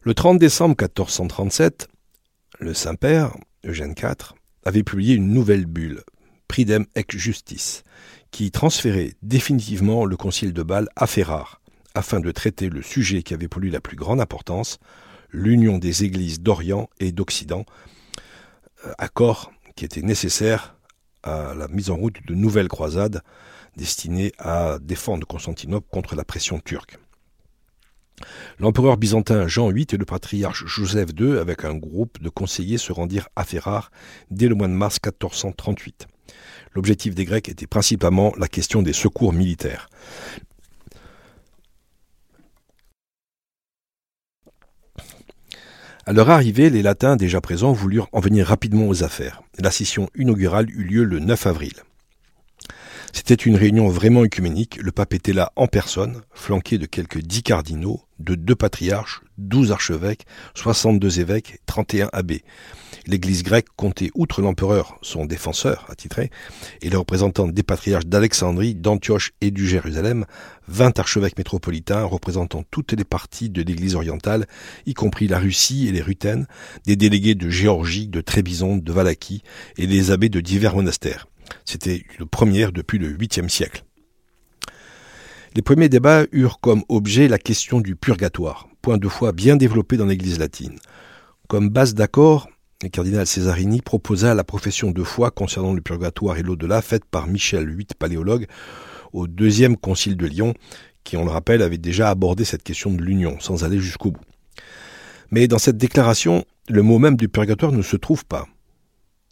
Le 0.00 0.14
30 0.14 0.38
décembre 0.38 0.74
1437, 0.80 1.88
le 2.60 2.72
Saint-Père, 2.72 3.36
Eugène 3.62 3.94
IV, 3.94 4.32
avait 4.64 4.84
publié 4.84 5.16
une 5.16 5.34
nouvelle 5.34 5.66
bulle, 5.66 6.02
Pridem 6.48 6.86
ex 6.94 7.14
Justice, 7.14 7.84
qui 8.30 8.50
transférait 8.50 9.12
définitivement 9.20 10.06
le 10.06 10.16
concile 10.16 10.54
de 10.54 10.62
Bâle 10.62 10.88
à 10.96 11.06
Ferrare, 11.06 11.60
afin 11.94 12.20
de 12.20 12.30
traiter 12.30 12.68
le 12.68 12.82
sujet 12.82 13.22
qui 13.22 13.34
avait 13.34 13.48
pour 13.48 13.60
lui 13.60 13.70
la 13.70 13.80
plus 13.80 13.96
grande 13.96 14.20
importance, 14.20 14.78
l'union 15.30 15.78
des 15.78 16.04
églises 16.04 16.40
d'Orient 16.40 16.88
et 17.00 17.12
d'Occident, 17.12 17.64
euh, 18.86 18.92
accord 18.98 19.52
qui 19.76 19.84
était 19.84 20.02
nécessaire 20.02 20.76
à 21.22 21.54
la 21.54 21.68
mise 21.68 21.90
en 21.90 21.96
route 21.96 22.24
de 22.26 22.34
nouvelles 22.34 22.68
croisades 22.68 23.22
destinées 23.76 24.32
à 24.38 24.78
défendre 24.80 25.26
Constantinople 25.26 25.88
contre 25.90 26.14
la 26.14 26.24
pression 26.24 26.60
turque. 26.60 26.98
L'empereur 28.58 28.96
byzantin 28.96 29.48
Jean 29.48 29.70
VIII 29.70 29.86
et 29.92 29.96
le 29.96 30.04
patriarche 30.04 30.64
Joseph 30.66 31.10
II, 31.18 31.38
avec 31.38 31.64
un 31.64 31.74
groupe 31.74 32.22
de 32.22 32.28
conseillers, 32.28 32.78
se 32.78 32.92
rendirent 32.92 33.28
à 33.34 33.44
Ferrare 33.44 33.90
dès 34.30 34.46
le 34.46 34.54
mois 34.54 34.68
de 34.68 34.72
mars 34.72 34.98
1438. 35.04 36.06
L'objectif 36.74 37.14
des 37.14 37.24
Grecs 37.24 37.48
était 37.48 37.66
principalement 37.66 38.32
la 38.38 38.46
question 38.46 38.82
des 38.82 38.92
secours 38.92 39.32
militaires. 39.32 39.88
À 46.06 46.12
leur 46.12 46.28
arrivée, 46.28 46.68
les 46.68 46.82
Latins 46.82 47.16
déjà 47.16 47.40
présents 47.40 47.72
voulurent 47.72 48.08
en 48.12 48.20
venir 48.20 48.46
rapidement 48.46 48.88
aux 48.88 49.02
affaires. 49.02 49.42
La 49.58 49.70
session 49.70 50.10
inaugurale 50.14 50.68
eut 50.68 50.84
lieu 50.84 51.02
le 51.02 51.18
9 51.18 51.46
avril. 51.46 51.72
C'était 53.14 53.32
une 53.34 53.56
réunion 53.56 53.88
vraiment 53.88 54.22
œcuménique. 54.22 54.78
Le 54.82 54.92
pape 54.92 55.14
était 55.14 55.32
là 55.32 55.52
en 55.56 55.66
personne, 55.66 56.20
flanqué 56.34 56.76
de 56.76 56.84
quelques 56.84 57.22
dix 57.22 57.42
cardinaux, 57.42 58.02
de 58.18 58.34
deux 58.34 58.54
patriarches, 58.54 59.22
douze 59.38 59.72
archevêques, 59.72 60.26
soixante-deux 60.54 61.20
évêques, 61.20 61.58
trente-et-un 61.66 62.08
abbés. 62.12 62.44
L'Église 63.06 63.42
grecque 63.42 63.68
comptait, 63.76 64.10
outre 64.14 64.40
l'empereur, 64.40 64.98
son 65.02 65.26
défenseur 65.26 65.86
attitré, 65.90 66.30
et 66.80 66.88
les 66.88 66.96
représentants 66.96 67.48
des 67.48 67.62
patriarches 67.62 68.06
d'Alexandrie, 68.06 68.74
d'Antioche 68.74 69.32
et 69.40 69.50
du 69.50 69.68
Jérusalem, 69.68 70.24
vingt 70.68 70.98
archevêques 70.98 71.36
métropolitains 71.36 72.04
représentant 72.04 72.64
toutes 72.70 72.92
les 72.92 73.04
parties 73.04 73.50
de 73.50 73.62
l'Église 73.62 73.94
orientale, 73.94 74.46
y 74.86 74.94
compris 74.94 75.28
la 75.28 75.38
Russie 75.38 75.86
et 75.88 75.92
les 75.92 76.00
Rutènes, 76.02 76.46
des 76.86 76.96
délégués 76.96 77.34
de 77.34 77.50
Géorgie, 77.50 78.08
de 78.08 78.20
Trébizonde, 78.20 78.82
de 78.82 78.92
Valachie, 78.92 79.42
et 79.76 79.86
les 79.86 80.10
abbés 80.10 80.30
de 80.30 80.40
divers 80.40 80.74
monastères. 80.74 81.26
C'était 81.66 82.04
une 82.18 82.26
première 82.26 82.72
depuis 82.72 82.98
le 82.98 83.12
8e 83.12 83.48
siècle. 83.48 83.84
Les 85.56 85.62
premiers 85.62 85.88
débats 85.88 86.24
eurent 86.32 86.58
comme 86.58 86.82
objet 86.88 87.28
la 87.28 87.38
question 87.38 87.80
du 87.80 87.94
purgatoire, 87.94 88.66
point 88.82 88.98
de 88.98 89.06
foi 89.06 89.30
bien 89.30 89.54
développé 89.54 89.96
dans 89.96 90.04
l'Église 90.04 90.40
latine. 90.40 90.76
Comme 91.46 91.68
base 91.68 91.94
d'accord, 91.94 92.48
le 92.82 92.88
cardinal 92.88 93.24
Cesarini 93.24 93.80
proposa 93.80 94.34
la 94.34 94.42
profession 94.42 94.90
de 94.90 95.04
foi 95.04 95.30
concernant 95.30 95.72
le 95.72 95.80
purgatoire 95.80 96.38
et 96.38 96.42
l'au-delà 96.42 96.82
faite 96.82 97.04
par 97.04 97.28
Michel 97.28 97.68
VIII, 97.68 97.86
paléologue, 97.96 98.46
au 99.12 99.28
deuxième 99.28 99.76
concile 99.76 100.16
de 100.16 100.26
Lyon, 100.26 100.54
qui, 101.04 101.16
on 101.16 101.24
le 101.24 101.30
rappelle, 101.30 101.62
avait 101.62 101.78
déjà 101.78 102.10
abordé 102.10 102.44
cette 102.44 102.64
question 102.64 102.90
de 102.92 103.00
l'union, 103.00 103.38
sans 103.38 103.62
aller 103.62 103.78
jusqu'au 103.78 104.10
bout. 104.10 104.24
Mais 105.30 105.46
dans 105.46 105.58
cette 105.58 105.76
déclaration, 105.76 106.44
le 106.68 106.82
mot 106.82 106.98
même 106.98 107.16
du 107.16 107.28
purgatoire 107.28 107.70
ne 107.70 107.82
se 107.82 107.96
trouve 107.96 108.24
pas 108.24 108.48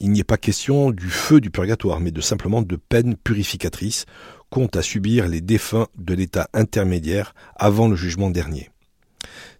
il 0.03 0.11
n'y 0.11 0.19
est 0.19 0.25
pas 0.25 0.37
question 0.37 0.91
du 0.91 1.09
feu 1.09 1.41
du 1.41 1.51
purgatoire, 1.51 2.01
mais 2.01 2.11
de 2.11 2.21
simplement 2.21 2.61
de 2.61 2.75
peine 2.75 3.15
purificatrice 3.15 4.05
compte 4.51 4.77
à 4.77 4.83
subir 4.83 5.29
les 5.29 5.41
défunts 5.41 5.87
de 5.97 6.13
l'état 6.13 6.49
intermédiaire 6.53 7.35
avant 7.55 7.87
le 7.87 7.95
jugement 7.95 8.29
dernier. 8.29 8.71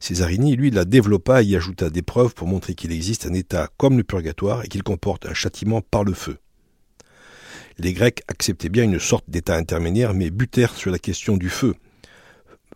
Césarini, 0.01 0.57
lui, 0.57 0.73
la 0.73 0.85
développa 0.85 1.43
et 1.43 1.47
y 1.47 1.57
ajouta 1.57 1.91
des 1.91 2.03
preuves 2.03 2.35
pour 2.35 2.49
montrer 2.49 2.75
qu'il 2.75 2.91
existe 2.91 3.25
un 3.25 3.35
état 3.35 3.69
comme 3.77 3.97
le 3.97 4.03
purgatoire 4.03 4.65
et 4.65 4.69
qu'il 4.69 4.83
comporte 4.83 5.27
un 5.27 5.33
châtiment 5.33 5.81
par 5.81 6.03
le 6.03 6.13
feu. 6.13 6.39
Les 7.79 7.93
Grecs 7.93 8.23
acceptaient 8.27 8.69
bien 8.69 8.83
une 8.83 8.99
sorte 8.99 9.31
d'état 9.31 9.55
intermédiaire, 9.55 10.13
mais 10.13 10.31
butèrent 10.31 10.75
sur 10.75 10.91
la 10.91 10.99
question 10.99 11.37
du 11.37 11.51
feu. 11.51 11.77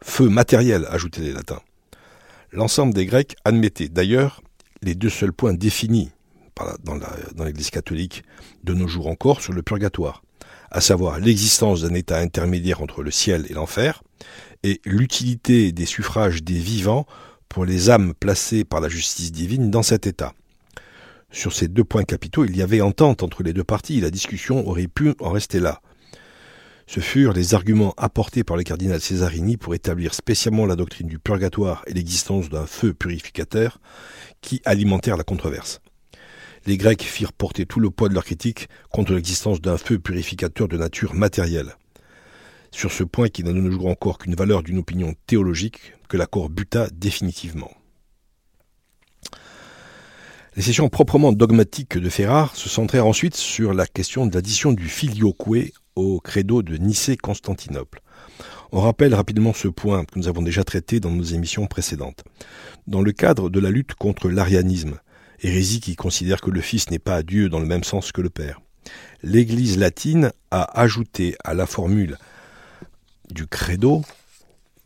Feu 0.05 0.29
matériel, 0.29 0.87
ajoutaient 0.89 1.21
les 1.21 1.33
latins. 1.33 1.63
L'ensemble 2.53 2.95
des 2.95 3.07
Grecs 3.07 3.35
admettait 3.45 3.89
d'ailleurs 3.89 4.41
les 4.83 4.95
deux 4.95 5.11
seuls 5.11 5.33
points 5.33 5.53
définis 5.53 6.13
dans 6.85 7.45
l'Église 7.45 7.71
catholique 7.71 8.25
de 8.65 8.75
nos 8.75 8.89
jours 8.89 9.09
encore 9.09 9.41
sur 9.41 9.53
le 9.53 9.63
purgatoire, 9.63 10.23
à 10.71 10.81
savoir 10.81 11.19
l'existence 11.21 11.83
d'un 11.83 11.95
état 11.95 12.19
intermédiaire 12.19 12.81
entre 12.81 13.03
le 13.03 13.11
ciel 13.11 13.47
et 13.51 13.55
l'enfer, 13.55 14.03
et 14.63 14.81
l'utilité 14.85 15.73
des 15.73 15.87
suffrages 15.87 16.43
des 16.43 16.59
vivants 16.59 17.07
pour 17.49 17.65
les 17.65 17.91
âmes 17.91 18.15
placées 18.15 18.65
par 18.65 18.80
la 18.80 18.89
justice 18.89 19.33
divine 19.33 19.71
dans 19.71 19.83
cet 19.83 20.07
état. 20.07 20.33
Sur 21.30 21.52
ces 21.52 21.69
deux 21.69 21.85
points 21.85 22.04
capitaux, 22.04 22.45
il 22.45 22.57
y 22.57 22.63
avait 22.63 22.80
entente 22.80 23.23
entre 23.23 23.43
les 23.43 23.52
deux 23.52 23.65
parties, 23.65 24.00
la 24.00 24.11
discussion 24.11 24.67
aurait 24.67 24.89
pu 24.89 25.15
en 25.21 25.30
rester 25.30 25.61
là. 25.61 25.83
Ce 26.87 27.00
furent 27.00 27.33
les 27.33 27.54
arguments 27.54 27.95
apportés 27.97 28.45
par 28.45 28.57
le 28.57 28.63
cardinal 28.63 29.00
Cesarini 29.00 29.57
pour 29.57 29.75
établir 29.75 30.15
spécialement 30.15 30.67
la 30.67 30.76
doctrine 30.76 31.09
du 31.09 31.19
purgatoire 31.19 31.83
et 31.87 31.95
l'existence 31.95 32.49
d'un 32.49 32.67
feu 32.67 32.95
purificateur 32.95 33.80
qui 34.41 34.63
alimentèrent 34.65 35.17
la 35.17 35.25
controverse 35.25 35.80
les 36.67 36.76
Grecs 36.76 37.02
firent 37.02 37.33
porter 37.33 37.65
tout 37.65 37.81
le 37.81 37.91
poids 37.91 38.09
de 38.09 38.15
leur 38.15 38.25
critique 38.25 38.69
contre 38.91 39.13
l'existence 39.13 39.61
d'un 39.61 39.79
feu 39.79 39.99
purificateur 39.99 40.69
de 40.69 40.76
nature 40.76 41.15
matérielle. 41.15 41.76
Sur 42.73 42.93
ce 42.93 43.05
point 43.05 43.29
qui 43.29 43.45
n'a 43.45 43.52
de 43.52 43.61
nos 43.61 43.71
jours 43.71 43.87
encore 43.87 44.19
qu'une 44.19 44.35
valeur 44.35 44.63
d'une 44.63 44.79
opinion 44.79 45.15
théologique, 45.26 45.95
que 46.09 46.17
l'accord 46.17 46.50
buta 46.50 46.89
définitivement. 46.93 47.71
Les 50.57 50.63
sessions 50.63 50.89
proprement 50.89 51.33
dogmatiques 51.33 51.99
de 51.99 52.09
Ferrare 52.09 52.57
se 52.57 52.69
centrèrent 52.69 53.07
ensuite 53.07 53.37
sur 53.37 53.75
la 53.75 53.87
question 53.87 54.26
de 54.26 54.35
l'addition 54.35 54.73
du 54.73 54.89
filioque 54.89 55.47
au 55.95 56.21
credo 56.21 56.63
de 56.63 56.76
Nicée-Constantinople. 56.76 58.00
On 58.73 58.81
rappelle 58.81 59.15
rapidement 59.15 59.52
ce 59.52 59.69
point 59.69 60.05
que 60.05 60.19
nous 60.19 60.29
avons 60.29 60.43
déjà 60.43 60.65
traité 60.65 60.99
dans 60.99 61.11
nos 61.11 61.23
émissions 61.23 61.67
précédentes. 61.67 62.25
Dans 62.87 63.02
le 63.02 63.13
cadre 63.13 63.50
de 63.50 63.61
la 63.61 63.71
lutte 63.71 63.95
contre 63.95 64.29
l'arianisme, 64.29 64.99
hérésie 65.43 65.81
qui 65.81 65.97
considère 65.97 66.41
que 66.41 66.51
le 66.51 66.61
Fils 66.61 66.91
n'est 66.91 66.99
pas 66.99 67.23
Dieu 67.23 67.49
dans 67.49 67.61
le 67.61 67.67
même 67.67 67.85
sens 67.85 68.13
que 68.13 68.21
le 68.21 68.31
Père. 68.31 68.61
L'Église 69.23 69.79
latine 69.79 70.33
a 70.51 70.81
ajouté 70.81 71.37
à 71.45 71.55
la 71.55 71.67
formule 71.67 72.19
du 73.31 73.47
credo, 73.47 74.03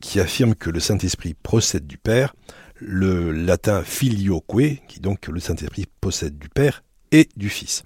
qui 0.01 0.19
affirme 0.19 0.55
que 0.55 0.71
le 0.71 0.81
Saint-Esprit 0.81 1.35
procède 1.35 1.87
du 1.87 1.99
Père, 1.99 2.35
le 2.77 3.31
latin 3.31 3.83
filioque, 3.85 4.81
qui 4.89 5.01
donc 5.01 5.21
que 5.21 5.31
le 5.31 5.41
Saint-Esprit 5.41 5.87
possède 6.01 6.39
du 6.39 6.49
Père 6.49 6.83
et 7.13 7.29
du 7.37 7.51
Fils. 7.51 7.83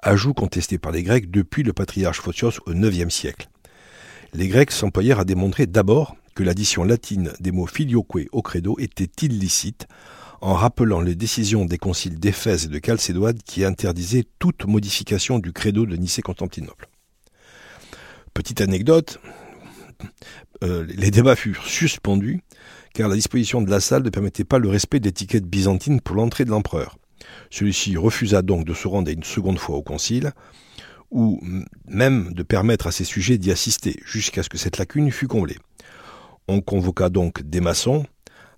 Ajout 0.00 0.34
contesté 0.34 0.78
par 0.78 0.92
les 0.92 1.02
Grecs 1.02 1.30
depuis 1.30 1.62
le 1.62 1.72
patriarche 1.72 2.20
Photios 2.20 2.52
au 2.66 2.72
IXe 2.72 3.14
siècle. 3.14 3.48
Les 4.32 4.48
Grecs 4.48 4.72
s'employèrent 4.72 5.20
à 5.20 5.24
démontrer 5.24 5.66
d'abord 5.66 6.16
que 6.34 6.42
l'addition 6.42 6.84
latine 6.84 7.32
des 7.40 7.52
mots 7.52 7.66
filioque 7.66 8.16
au 8.32 8.42
credo 8.42 8.76
était 8.78 9.10
illicite, 9.24 9.86
en 10.42 10.54
rappelant 10.54 11.00
les 11.00 11.14
décisions 11.14 11.64
des 11.64 11.78
conciles 11.78 12.18
d'Éphèse 12.18 12.64
et 12.64 12.68
de 12.68 12.80
Chalcédoine 12.84 13.38
qui 13.46 13.64
interdisaient 13.64 14.24
toute 14.40 14.66
modification 14.66 15.38
du 15.38 15.52
credo 15.52 15.86
de 15.86 15.94
Nicée-Constantinople. 15.94 16.88
Petite 18.34 18.60
anecdote, 18.60 19.20
euh, 20.64 20.84
les 20.88 21.12
débats 21.12 21.36
furent 21.36 21.64
suspendus 21.64 22.40
car 22.92 23.08
la 23.08 23.14
disposition 23.14 23.62
de 23.62 23.70
la 23.70 23.78
salle 23.78 24.02
ne 24.02 24.10
permettait 24.10 24.44
pas 24.44 24.58
le 24.58 24.68
respect 24.68 24.98
de 24.98 25.04
l'étiquette 25.04 25.46
byzantine 25.46 26.00
pour 26.00 26.16
l'entrée 26.16 26.44
de 26.44 26.50
l'empereur. 26.50 26.98
Celui-ci 27.50 27.96
refusa 27.96 28.42
donc 28.42 28.64
de 28.64 28.74
se 28.74 28.88
rendre 28.88 29.10
une 29.10 29.22
seconde 29.22 29.60
fois 29.60 29.76
au 29.76 29.82
concile, 29.82 30.32
ou 31.12 31.40
même 31.86 32.32
de 32.32 32.42
permettre 32.42 32.88
à 32.88 32.92
ses 32.92 33.04
sujets 33.04 33.38
d'y 33.38 33.52
assister, 33.52 34.00
jusqu'à 34.04 34.42
ce 34.42 34.48
que 34.48 34.58
cette 34.58 34.78
lacune 34.78 35.10
fût 35.12 35.28
comblée. 35.28 35.58
On 36.48 36.60
convoqua 36.60 37.10
donc 37.10 37.42
des 37.42 37.60
maçons, 37.60 38.04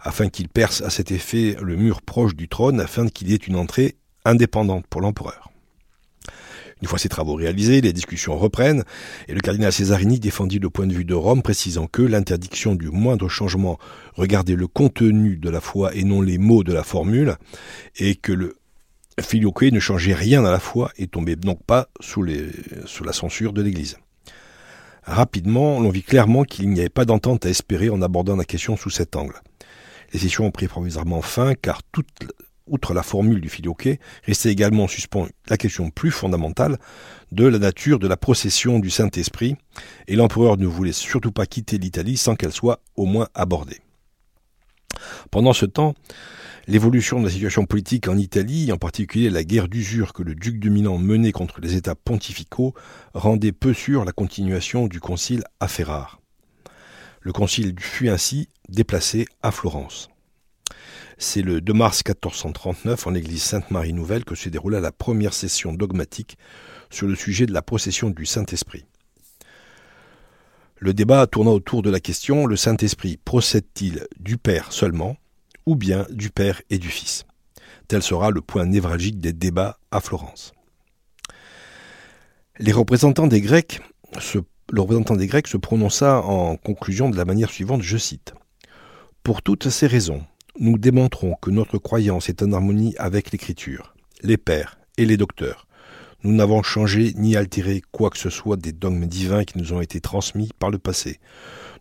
afin 0.04 0.28
qu'il 0.28 0.48
perce 0.48 0.82
à 0.82 0.90
cet 0.90 1.10
effet 1.10 1.56
le 1.60 1.76
mur 1.76 2.02
proche 2.02 2.36
du 2.36 2.48
trône, 2.48 2.80
afin 2.80 3.08
qu'il 3.08 3.30
y 3.30 3.34
ait 3.34 3.36
une 3.36 3.56
entrée 3.56 3.96
indépendante 4.24 4.86
pour 4.86 5.00
l'empereur. 5.00 5.50
Une 6.82 6.88
fois 6.88 6.98
ces 6.98 7.08
travaux 7.08 7.34
réalisés, 7.34 7.80
les 7.80 7.94
discussions 7.94 8.36
reprennent, 8.36 8.84
et 9.26 9.32
le 9.32 9.40
cardinal 9.40 9.72
Cesarini 9.72 10.20
défendit 10.20 10.58
le 10.58 10.68
point 10.68 10.86
de 10.86 10.92
vue 10.92 11.06
de 11.06 11.14
Rome, 11.14 11.40
précisant 11.40 11.86
que 11.86 12.02
l'interdiction 12.02 12.74
du 12.74 12.90
moindre 12.90 13.28
changement 13.28 13.78
regardait 14.14 14.56
le 14.56 14.66
contenu 14.66 15.36
de 15.36 15.48
la 15.48 15.62
foi 15.62 15.94
et 15.94 16.04
non 16.04 16.20
les 16.20 16.36
mots 16.36 16.62
de 16.62 16.74
la 16.74 16.82
formule, 16.82 17.36
et 17.96 18.16
que 18.16 18.32
le 18.32 18.56
filioque 19.20 19.62
ne 19.62 19.80
changeait 19.80 20.12
rien 20.12 20.44
à 20.44 20.50
la 20.50 20.58
foi 20.58 20.90
et 20.98 21.06
tombait 21.06 21.36
donc 21.36 21.62
pas 21.64 21.88
sous 22.00 22.22
la 22.22 23.12
censure 23.12 23.54
de 23.54 23.62
l'Église. 23.62 23.96
Rapidement, 25.04 25.80
l'on 25.80 25.90
vit 25.90 26.02
clairement 26.02 26.44
qu'il 26.44 26.68
n'y 26.70 26.80
avait 26.80 26.88
pas 26.88 27.04
d'entente 27.04 27.46
à 27.46 27.50
espérer 27.50 27.88
en 27.88 28.02
abordant 28.02 28.36
la 28.36 28.44
question 28.44 28.76
sous 28.76 28.90
cet 28.90 29.16
angle. 29.16 29.40
Les 30.14 30.40
ont 30.40 30.52
pris 30.52 30.68
provisoirement 30.68 31.22
fin 31.22 31.54
car 31.54 31.82
outre 32.66 32.94
la 32.94 33.02
formule 33.02 33.40
du 33.40 33.48
filioque, 33.48 33.88
restait 34.22 34.50
également 34.50 34.84
en 34.84 34.88
suspens 34.88 35.26
la 35.48 35.56
question 35.56 35.90
plus 35.90 36.10
fondamentale 36.10 36.78
de 37.32 37.46
la 37.46 37.58
nature 37.58 37.98
de 37.98 38.08
la 38.08 38.16
procession 38.16 38.78
du 38.78 38.90
Saint-Esprit, 38.90 39.56
et 40.06 40.16
l'empereur 40.16 40.56
ne 40.56 40.66
voulait 40.66 40.92
surtout 40.92 41.32
pas 41.32 41.46
quitter 41.46 41.78
l'Italie 41.78 42.16
sans 42.16 42.36
qu'elle 42.36 42.52
soit 42.52 42.80
au 42.96 43.04
moins 43.04 43.28
abordée. 43.34 43.80
Pendant 45.30 45.52
ce 45.52 45.66
temps, 45.66 45.94
l'évolution 46.66 47.18
de 47.18 47.26
la 47.26 47.30
situation 47.30 47.66
politique 47.66 48.08
en 48.08 48.16
Italie, 48.16 48.72
en 48.72 48.78
particulier 48.78 49.28
la 49.30 49.44
guerre 49.44 49.68
d'usure 49.68 50.12
que 50.12 50.22
le 50.22 50.34
duc 50.34 50.58
de 50.58 50.70
Milan 50.70 50.96
menait 50.96 51.32
contre 51.32 51.60
les 51.60 51.74
États 51.74 51.96
pontificaux, 51.96 52.72
rendait 53.12 53.52
peu 53.52 53.74
sûr 53.74 54.04
la 54.04 54.12
continuation 54.12 54.86
du 54.86 55.00
concile 55.00 55.44
à 55.60 55.68
Ferrare. 55.68 56.20
Le 57.24 57.32
concile 57.32 57.74
fut 57.80 58.10
ainsi 58.10 58.50
déplacé 58.68 59.24
à 59.42 59.50
Florence. 59.50 60.10
C'est 61.16 61.40
le 61.40 61.62
2 61.62 61.72
mars 61.72 62.02
1439, 62.06 63.06
en 63.06 63.10
l'église 63.10 63.42
Sainte-Marie 63.42 63.94
Nouvelle, 63.94 64.26
que 64.26 64.34
se 64.34 64.50
déroula 64.50 64.78
la 64.78 64.92
première 64.92 65.32
session 65.32 65.72
dogmatique 65.72 66.36
sur 66.90 67.06
le 67.06 67.14
sujet 67.14 67.46
de 67.46 67.54
la 67.54 67.62
procession 67.62 68.10
du 68.10 68.26
Saint-Esprit. 68.26 68.84
Le 70.76 70.92
débat 70.92 71.26
tourna 71.26 71.50
autour 71.50 71.80
de 71.80 71.88
la 71.88 71.98
question 71.98 72.44
le 72.44 72.56
Saint-Esprit 72.56 73.16
procède-t-il 73.16 74.06
du 74.20 74.36
Père 74.36 74.70
seulement, 74.70 75.16
ou 75.64 75.76
bien 75.76 76.06
du 76.10 76.28
Père 76.28 76.60
et 76.68 76.76
du 76.76 76.90
Fils? 76.90 77.24
Tel 77.88 78.02
sera 78.02 78.32
le 78.32 78.42
point 78.42 78.66
névralgique 78.66 79.18
des 79.18 79.32
débats 79.32 79.78
à 79.90 80.00
Florence. 80.00 80.52
Les 82.58 82.72
représentants 82.72 83.28
des 83.28 83.40
Grecs 83.40 83.80
se, 84.20 84.40
le 84.70 84.80
représentant 84.80 85.16
des 85.16 85.26
Grecs 85.26 85.46
se 85.46 85.56
prononça 85.56 86.22
en 86.22 86.56
conclusion 86.56 87.10
de 87.10 87.16
la 87.16 87.24
manière 87.24 87.50
suivante, 87.50 87.82
je 87.82 87.98
cite. 87.98 88.34
Pour 89.22 89.42
toutes 89.42 89.68
ces 89.68 89.86
raisons, 89.86 90.22
nous 90.58 90.78
démontrons 90.78 91.34
que 91.40 91.50
notre 91.50 91.78
croyance 91.78 92.28
est 92.28 92.42
en 92.42 92.52
harmonie 92.52 92.94
avec 92.98 93.30
l'Écriture, 93.32 93.94
les 94.22 94.36
pères 94.36 94.78
et 94.96 95.04
les 95.04 95.16
docteurs. 95.16 95.66
Nous 96.22 96.32
n'avons 96.32 96.62
changé 96.62 97.12
ni 97.16 97.36
altéré 97.36 97.82
quoi 97.92 98.08
que 98.08 98.18
ce 98.18 98.30
soit 98.30 98.56
des 98.56 98.72
dogmes 98.72 99.06
divins 99.06 99.44
qui 99.44 99.58
nous 99.58 99.74
ont 99.74 99.80
été 99.80 100.00
transmis 100.00 100.50
par 100.58 100.70
le 100.70 100.78
passé. 100.78 101.20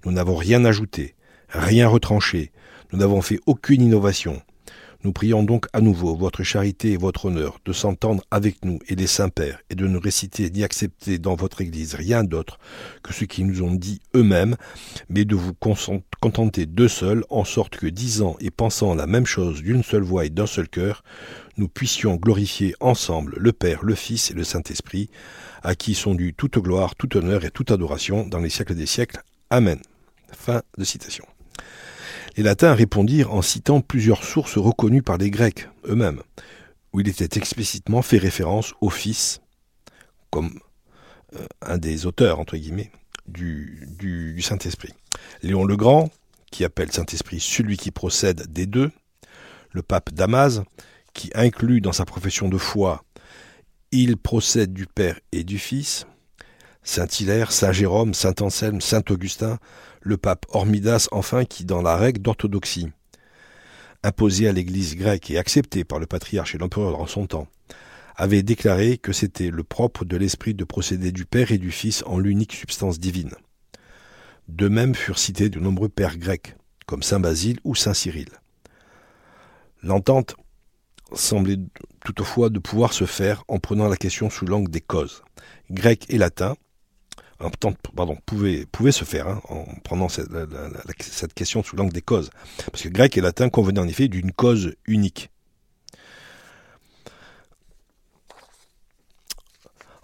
Nous 0.05 0.11
n'avons 0.11 0.35
rien 0.35 0.65
ajouté, 0.65 1.15
rien 1.49 1.87
retranché, 1.87 2.51
nous 2.91 2.99
n'avons 2.99 3.21
fait 3.21 3.39
aucune 3.45 3.81
innovation. 3.81 4.41
Nous 5.03 5.11
prions 5.11 5.43
donc 5.43 5.65
à 5.73 5.81
nouveau 5.81 6.15
votre 6.15 6.43
charité 6.43 6.93
et 6.93 6.97
votre 6.97 7.25
honneur 7.25 7.59
de 7.65 7.73
s'entendre 7.73 8.23
avec 8.31 8.63
nous 8.63 8.79
et 8.87 8.95
les 8.95 9.07
saints-pères 9.07 9.59
et 9.69 9.75
de 9.75 9.85
ne 9.85 9.97
réciter 9.97 10.49
ni 10.49 10.63
accepter 10.63 11.19
dans 11.19 11.35
votre 11.35 11.59
Église 11.59 11.95
rien 11.95 12.23
d'autre 12.23 12.57
que 13.03 13.11
ce 13.13 13.25
qu'ils 13.25 13.45
nous 13.45 13.61
ont 13.63 13.73
dit 13.73 13.99
eux-mêmes, 14.15 14.55
mais 15.09 15.25
de 15.25 15.35
vous 15.35 15.53
contenter 16.21 16.65
d'eux 16.65 16.87
seuls, 16.87 17.25
en 17.29 17.43
sorte 17.43 17.75
que 17.75 17.87
disant 17.87 18.37
et 18.39 18.49
pensant 18.49 18.95
la 18.95 19.05
même 19.05 19.25
chose 19.25 19.61
d'une 19.61 19.83
seule 19.83 20.03
voix 20.03 20.23
et 20.23 20.29
d'un 20.29 20.47
seul 20.47 20.69
cœur, 20.69 21.03
nous 21.57 21.67
puissions 21.67 22.15
glorifier 22.15 22.73
ensemble 22.79 23.35
le 23.37 23.51
Père, 23.51 23.83
le 23.83 23.95
Fils 23.95 24.31
et 24.31 24.33
le 24.33 24.45
Saint-Esprit, 24.45 25.09
à 25.63 25.75
qui 25.75 25.95
sont 25.95 26.15
dus 26.15 26.33
toute 26.33 26.59
gloire, 26.59 26.95
tout 26.95 27.17
honneur 27.17 27.43
et 27.43 27.51
toute 27.51 27.71
adoration 27.71 28.25
dans 28.25 28.39
les 28.39 28.49
siècles 28.49 28.75
des 28.75 28.85
siècles. 28.85 29.21
Amen. 29.49 29.79
Fin 30.31 30.61
de 30.77 30.85
citation. 30.85 31.25
Les 32.35 32.43
latins 32.43 32.73
répondirent 32.73 33.33
en 33.33 33.41
citant 33.41 33.81
plusieurs 33.81 34.23
sources 34.23 34.57
reconnues 34.57 35.03
par 35.03 35.17
les 35.17 35.29
Grecs 35.29 35.69
eux-mêmes, 35.85 36.21
où 36.91 36.99
il 36.99 37.07
était 37.07 37.37
explicitement 37.37 38.01
fait 38.01 38.17
référence 38.17 38.73
au 38.81 38.89
Fils, 38.89 39.41
comme 40.31 40.59
euh, 41.35 41.45
un 41.61 41.77
des 41.77 42.05
auteurs, 42.07 42.39
entre 42.39 42.57
guillemets, 42.57 42.91
du, 43.27 43.87
du 43.99 44.41
Saint-Esprit. 44.41 44.93
Léon 45.43 45.63
le 45.63 45.77
Grand, 45.77 46.09
qui 46.51 46.63
appelle 46.63 46.91
Saint-Esprit 46.91 47.39
celui 47.39 47.77
qui 47.77 47.91
procède 47.91 48.51
des 48.51 48.65
deux, 48.65 48.91
le 49.71 49.83
pape 49.83 50.11
Damas, 50.11 50.61
qui 51.13 51.31
inclut 51.35 51.81
dans 51.81 51.93
sa 51.93 52.05
profession 52.05 52.49
de 52.49 52.57
foi 52.57 53.03
Il 53.91 54.17
procède 54.17 54.73
du 54.73 54.87
Père 54.87 55.19
et 55.31 55.43
du 55.43 55.59
Fils, 55.59 56.07
Saint 56.83 57.07
Hilaire, 57.07 57.51
Saint 57.51 57.71
Jérôme, 57.71 58.13
Saint 58.13 58.35
Anselme, 58.41 58.81
Saint 58.81 59.03
Augustin, 59.09 59.57
le 60.01 60.17
pape 60.17 60.45
Hormidas 60.49 61.07
enfin 61.11 61.45
qui, 61.45 61.65
dans 61.65 61.81
la 61.81 61.95
règle 61.95 62.21
d'orthodoxie, 62.21 62.89
imposée 64.03 64.47
à 64.47 64.51
l'Église 64.51 64.95
grecque 64.95 65.31
et 65.31 65.37
acceptée 65.37 65.85
par 65.85 65.99
le 65.99 66.05
patriarche 66.05 66.55
et 66.55 66.57
l'empereur 66.57 66.99
en 66.99 67.07
son 67.07 67.25
temps, 67.25 67.47
avait 68.15 68.43
déclaré 68.43 68.97
que 68.97 69.13
c'était 69.13 69.49
le 69.49 69.63
propre 69.63 70.05
de 70.05 70.17
l'esprit 70.17 70.53
de 70.53 70.65
procéder 70.65 71.11
du 71.11 71.25
Père 71.25 71.51
et 71.51 71.57
du 71.57 71.71
Fils 71.71 72.03
en 72.05 72.19
l'unique 72.19 72.53
substance 72.53 72.99
divine. 72.99 73.33
De 74.49 74.67
même 74.67 74.93
furent 74.93 75.19
cités 75.19 75.49
de 75.49 75.59
nombreux 75.59 75.89
pères 75.89 76.17
grecs, 76.17 76.55
comme 76.85 77.01
Saint 77.01 77.19
Basile 77.19 77.59
ou 77.63 77.75
Saint 77.75 77.93
Cyril. 77.93 78.27
L'entente 79.81 80.35
semblait 81.13 81.59
toutefois 82.03 82.49
de 82.49 82.59
pouvoir 82.59 82.93
se 82.93 83.05
faire 83.05 83.43
en 83.47 83.59
prenant 83.59 83.87
la 83.87 83.97
question 83.97 84.29
sous 84.29 84.45
l'angle 84.45 84.69
des 84.69 84.81
causes. 84.81 85.23
Grec 85.71 86.05
et 86.09 86.17
latin, 86.17 86.55
pardon, 87.95 88.17
pouvait, 88.25 88.91
se 88.91 89.06
faire 89.06 89.27
hein, 89.27 89.41
en 89.49 89.65
prenant 89.84 90.10
cette, 90.10 90.29
cette 90.99 91.34
question 91.34 91.63
sous 91.63 91.75
l'angle 91.75 91.93
des 91.93 92.01
causes. 92.01 92.29
Parce 92.71 92.84
que 92.84 92.89
grec 92.89 93.17
et 93.17 93.21
latin 93.21 93.49
convenaient 93.49 93.79
en 93.79 93.88
effet 93.88 94.08
d'une 94.08 94.32
cause 94.32 94.75
unique. 94.86 95.29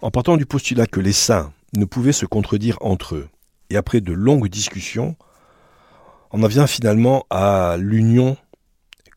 En 0.02 0.10
partant 0.10 0.36
du 0.36 0.46
postulat 0.46 0.86
que 0.86 1.00
les 1.00 1.12
saints 1.12 1.52
ne 1.74 1.84
pouvaient 1.84 2.12
se 2.12 2.26
contredire 2.26 2.78
entre 2.80 3.16
eux, 3.16 3.28
et 3.68 3.76
après 3.76 4.00
de 4.00 4.12
longues 4.12 4.48
discussions, 4.48 5.16
on 6.30 6.42
en 6.42 6.46
vient 6.46 6.66
finalement 6.66 7.26
à 7.28 7.76
l'union 7.78 8.36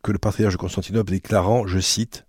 que 0.02 0.12
le 0.12 0.18
patriarche 0.18 0.56
de 0.56 0.60
Constantinople 0.60 1.12
déclarant, 1.12 1.66
je 1.68 1.80
cite, 1.80 2.26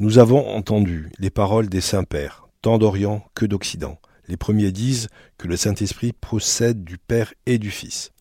Nous 0.00 0.18
avons 0.18 0.48
entendu 0.48 1.10
les 1.18 1.30
paroles 1.30 1.68
des 1.68 1.80
saints 1.80 2.04
pères, 2.04 2.48
tant 2.62 2.78
d'Orient 2.78 3.24
que 3.34 3.46
d'Occident, 3.46 4.00
les 4.28 4.36
premiers 4.36 4.72
disent 4.72 5.08
que 5.38 5.48
le 5.48 5.56
Saint-Esprit 5.56 6.12
procède 6.12 6.84
du 6.84 6.98
Père 6.98 7.32
et 7.46 7.58
du 7.58 7.70
Fils, 7.70 8.12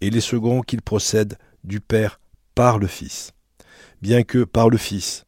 et 0.00 0.10
les 0.10 0.20
seconds 0.20 0.62
qu'il 0.62 0.80
procède 0.80 1.36
du 1.64 1.80
Père 1.80 2.20
par 2.54 2.78
le 2.78 2.86
Fils, 2.86 3.32
bien 4.00 4.22
que 4.22 4.44
par 4.44 4.70
le 4.70 4.78
Fils 4.78 5.24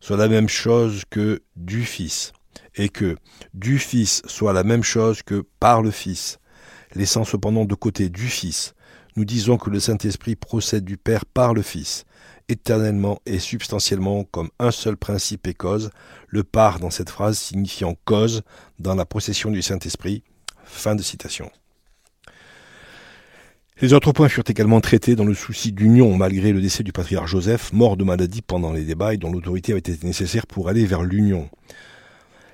soit 0.00 0.16
la 0.16 0.28
même 0.28 0.48
chose 0.48 1.04
que 1.10 1.42
du 1.56 1.84
Fils, 1.84 2.32
et 2.76 2.88
que 2.88 3.16
du 3.52 3.78
Fils 3.78 4.22
soit 4.26 4.52
la 4.52 4.64
même 4.64 4.82
chose 4.82 5.22
que 5.22 5.44
par 5.60 5.82
le 5.82 5.90
Fils, 5.90 6.38
laissant 6.94 7.24
cependant 7.24 7.64
de 7.64 7.74
côté 7.74 8.08
du 8.08 8.28
Fils, 8.28 8.74
nous 9.16 9.24
disons 9.24 9.56
que 9.56 9.70
le 9.70 9.80
Saint-Esprit 9.80 10.36
procède 10.36 10.84
du 10.84 10.96
Père 10.96 11.24
par 11.24 11.54
le 11.54 11.62
Fils, 11.62 12.04
éternellement 12.48 13.20
et 13.26 13.38
substantiellement 13.38 14.24
comme 14.24 14.50
un 14.58 14.70
seul 14.70 14.96
principe 14.96 15.46
et 15.46 15.54
cause, 15.54 15.90
le 16.28 16.44
par 16.44 16.80
dans 16.80 16.90
cette 16.90 17.10
phrase 17.10 17.38
signifiant 17.38 17.96
cause 18.04 18.42
dans 18.78 18.94
la 18.94 19.04
procession 19.04 19.50
du 19.50 19.62
Saint-Esprit. 19.62 20.22
Fin 20.64 20.94
de 20.94 21.02
citation. 21.02 21.50
Les 23.80 23.92
autres 23.92 24.12
points 24.12 24.28
furent 24.28 24.44
également 24.46 24.80
traités 24.80 25.16
dans 25.16 25.24
le 25.24 25.34
souci 25.34 25.72
d'union 25.72 26.16
malgré 26.16 26.52
le 26.52 26.60
décès 26.60 26.84
du 26.84 26.92
patriarche 26.92 27.32
Joseph, 27.32 27.72
mort 27.72 27.96
de 27.96 28.04
maladie 28.04 28.40
pendant 28.40 28.72
les 28.72 28.84
débats 28.84 29.14
et 29.14 29.16
dont 29.16 29.32
l'autorité 29.32 29.72
avait 29.72 29.80
été 29.80 29.98
nécessaire 30.06 30.46
pour 30.46 30.68
aller 30.68 30.86
vers 30.86 31.02
l'union. 31.02 31.50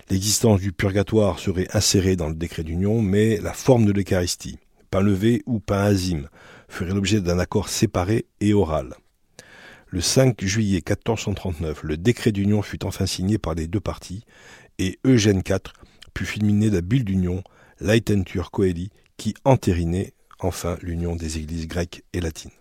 L'existence 0.08 0.60
du 0.60 0.72
purgatoire 0.72 1.38
serait 1.38 1.68
insérée 1.72 2.16
dans 2.16 2.28
le 2.28 2.34
décret 2.34 2.64
d'union, 2.64 3.02
mais 3.02 3.36
la 3.36 3.52
forme 3.52 3.84
de 3.84 3.92
l'Eucharistie, 3.92 4.58
pain 4.90 5.02
levé 5.02 5.42
ou 5.46 5.60
pain 5.60 5.82
azime, 5.82 6.28
ferait 6.68 6.94
l'objet 6.94 7.20
d'un 7.20 7.38
accord 7.38 7.68
séparé 7.68 8.26
et 8.40 8.54
oral. 8.54 8.94
Le 9.92 10.00
5 10.00 10.44
juillet 10.44 10.76
1439, 10.88 11.82
le 11.82 11.96
décret 11.96 12.30
d'union 12.30 12.62
fut 12.62 12.84
enfin 12.84 13.06
signé 13.06 13.38
par 13.38 13.56
les 13.56 13.66
deux 13.66 13.80
parties 13.80 14.24
et 14.78 15.00
Eugène 15.04 15.42
IV 15.44 15.58
put 16.14 16.24
fulminer 16.24 16.70
la 16.70 16.80
bulle 16.80 17.04
d'union, 17.04 17.42
Laetentur 17.80 18.52
Coeli, 18.52 18.90
qui 19.16 19.34
entérinait 19.44 20.14
enfin 20.38 20.78
l'union 20.80 21.16
des 21.16 21.38
églises 21.38 21.66
grecques 21.66 22.04
et 22.12 22.20
latines. 22.20 22.52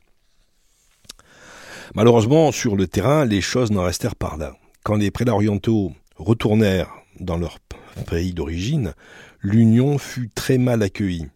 Malheureusement, 1.93 2.51
sur 2.51 2.75
le 2.75 2.87
terrain, 2.87 3.25
les 3.25 3.41
choses 3.41 3.69
n'en 3.69 3.83
restèrent 3.83 4.15
pas 4.15 4.35
là. 4.35 4.55
Quand 4.83 4.95
les 4.95 5.11
prélats 5.11 5.35
orientaux 5.35 5.93
retournèrent 6.15 6.91
dans 7.19 7.37
leur 7.37 7.59
pays 8.07 8.33
d'origine, 8.33 8.95
l'union 9.41 9.99
fut 9.99 10.31
très 10.33 10.57
mal 10.57 10.81
accueillie, 10.81 11.27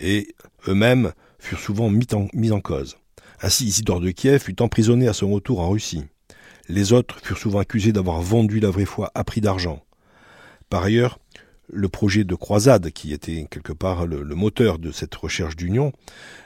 et 0.00 0.34
eux-mêmes 0.66 1.12
furent 1.38 1.60
souvent 1.60 1.90
mis 1.90 2.08
en, 2.12 2.26
mis 2.32 2.50
en 2.50 2.60
cause. 2.60 2.96
Ainsi, 3.40 3.66
Isidore 3.66 4.00
de 4.00 4.10
Kiev 4.10 4.40
fut 4.40 4.60
emprisonné 4.60 5.06
à 5.06 5.12
son 5.12 5.30
retour 5.30 5.60
en 5.60 5.70
Russie. 5.70 6.04
Les 6.68 6.92
autres 6.92 7.20
furent 7.22 7.38
souvent 7.38 7.60
accusés 7.60 7.92
d'avoir 7.92 8.20
vendu 8.20 8.58
la 8.60 8.70
vraie 8.70 8.84
foi 8.84 9.10
à 9.14 9.24
prix 9.24 9.40
d'argent. 9.40 9.82
Par 10.68 10.82
ailleurs, 10.82 11.18
le 11.72 11.88
projet 11.88 12.24
de 12.24 12.34
croisade, 12.34 12.90
qui 12.90 13.12
était 13.12 13.46
quelque 13.50 13.72
part 13.72 14.06
le, 14.06 14.22
moteur 14.34 14.78
de 14.78 14.90
cette 14.90 15.14
recherche 15.14 15.56
d'union, 15.56 15.92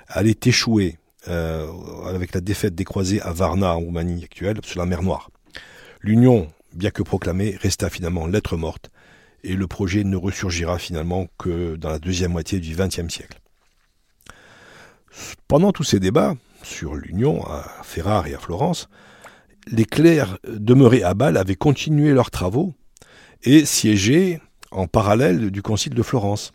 allait 0.09 0.38
échouer 0.44 0.98
euh, 1.28 1.66
avec 2.07 2.35
la 2.35 2.40
défaite 2.40 2.74
des 2.74 2.85
croisés 2.85 3.20
à 3.22 3.33
Varna, 3.33 3.74
en 3.74 3.81
Roumanie 3.81 4.24
actuelle, 4.24 4.59
sur 4.62 4.78
la 4.78 4.87
mer 4.87 5.02
Noire. 5.02 5.31
L'union, 6.02 6.48
bien 6.74 6.90
que 6.90 7.02
proclamée, 7.02 7.57
resta 7.61 7.88
finalement 7.88 8.26
lettre 8.26 8.57
morte, 8.57 8.90
et 9.44 9.55
le 9.55 9.66
projet 9.66 10.05
ne 10.05 10.16
ressurgira 10.16 10.78
finalement 10.78 11.26
que 11.38 11.76
dans 11.76 11.88
la 11.88 11.98
deuxième 11.98 12.33
moitié 12.33 12.61
du 12.61 12.74
XXe 12.76 13.09
siècle. 13.09 13.40
Pendant 15.48 15.72
tous 15.72 15.85
ces 15.85 16.00
débats, 16.00 16.37
sur 16.62 16.94
l'Union, 16.94 17.44
à 17.46 17.83
Ferrare 17.83 18.27
et 18.27 18.35
à 18.35 18.38
Florence, 18.38 18.88
les 19.66 19.85
clercs 19.85 20.38
demeurés 20.48 21.03
à 21.03 21.14
Bâle 21.14 21.37
avaient 21.37 21.55
continué 21.55 22.12
leurs 22.12 22.31
travaux 22.31 22.75
et 23.44 23.64
siégé 23.64 24.40
en 24.70 24.87
parallèle 24.87 25.51
du 25.51 25.62
concile 25.62 25.94
de 25.94 26.03
Florence. 26.03 26.53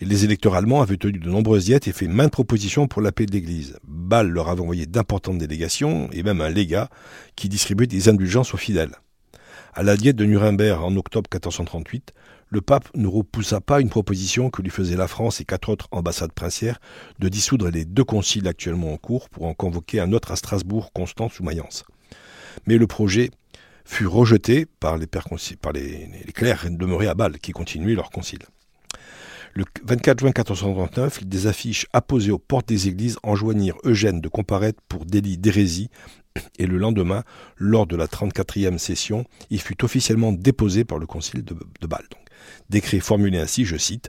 Et 0.00 0.04
les 0.06 0.24
électeurs 0.24 0.54
allemands 0.54 0.80
avaient 0.80 0.96
tenu 0.96 1.18
de 1.18 1.28
nombreuses 1.28 1.66
diètes 1.66 1.86
et 1.86 1.92
fait 1.92 2.08
maintes 2.08 2.32
propositions 2.32 2.88
pour 2.88 3.02
la 3.02 3.12
paix 3.12 3.26
de 3.26 3.32
l'Église. 3.32 3.78
Bâle 3.86 4.28
leur 4.28 4.48
avait 4.48 4.62
envoyé 4.62 4.86
d'importantes 4.86 5.38
délégations 5.38 6.08
et 6.12 6.22
même 6.22 6.40
un 6.40 6.48
légat 6.48 6.88
qui 7.36 7.48
distribuait 7.48 7.86
des 7.86 8.08
indulgences 8.08 8.54
aux 8.54 8.58
fidèles. 8.58 8.94
À 9.74 9.82
la 9.82 9.96
diète 9.96 10.16
de 10.16 10.24
Nuremberg 10.24 10.82
en 10.82 10.96
octobre 10.96 11.28
1438, 11.32 12.12
le 12.50 12.60
pape 12.60 12.88
ne 12.96 13.06
repoussa 13.06 13.60
pas 13.60 13.80
une 13.80 13.88
proposition 13.88 14.50
que 14.50 14.60
lui 14.60 14.70
faisait 14.70 14.96
la 14.96 15.08
France 15.08 15.40
et 15.40 15.44
quatre 15.44 15.68
autres 15.68 15.88
ambassades 15.92 16.32
princières 16.32 16.80
de 17.20 17.28
dissoudre 17.28 17.70
les 17.70 17.84
deux 17.84 18.04
conciles 18.04 18.48
actuellement 18.48 18.92
en 18.92 18.96
cours 18.96 19.28
pour 19.30 19.46
en 19.46 19.54
convoquer 19.54 20.00
un 20.00 20.12
autre 20.12 20.32
à 20.32 20.36
Strasbourg, 20.36 20.92
Constance 20.92 21.38
ou 21.38 21.44
Mayence. 21.44 21.84
Mais 22.66 22.76
le 22.76 22.88
projet 22.88 23.30
fut 23.84 24.06
rejeté 24.06 24.66
par 24.66 24.98
les 24.98 25.06
clercs 26.34 26.66
demeurés 26.70 27.08
à 27.08 27.14
Bâle, 27.14 27.38
qui 27.38 27.52
continuaient 27.52 27.94
leur 27.94 28.10
concile. 28.10 28.40
Le 29.52 29.64
24 29.84 30.20
juin 30.20 30.28
1439, 30.28 31.24
des 31.24 31.46
affiches 31.48 31.86
apposées 31.92 32.30
aux 32.30 32.38
portes 32.38 32.68
des 32.68 32.86
églises 32.86 33.18
enjoignirent 33.24 33.78
Eugène 33.84 34.20
de 34.20 34.28
comparaître 34.28 34.80
pour 34.88 35.04
délit 35.04 35.38
d'hérésie, 35.38 35.90
et 36.58 36.66
le 36.66 36.78
lendemain, 36.78 37.24
lors 37.56 37.86
de 37.86 37.96
la 37.96 38.06
34e 38.06 38.78
session, 38.78 39.24
il 39.50 39.60
fut 39.60 39.84
officiellement 39.84 40.32
déposé 40.32 40.84
par 40.84 40.98
le 40.98 41.06
concile 41.06 41.44
de, 41.44 41.56
Bâle. 41.86 42.06
Décret 42.68 43.00
formulé 43.00 43.38
ainsi, 43.38 43.64
je 43.64 43.76
cite, 43.76 44.08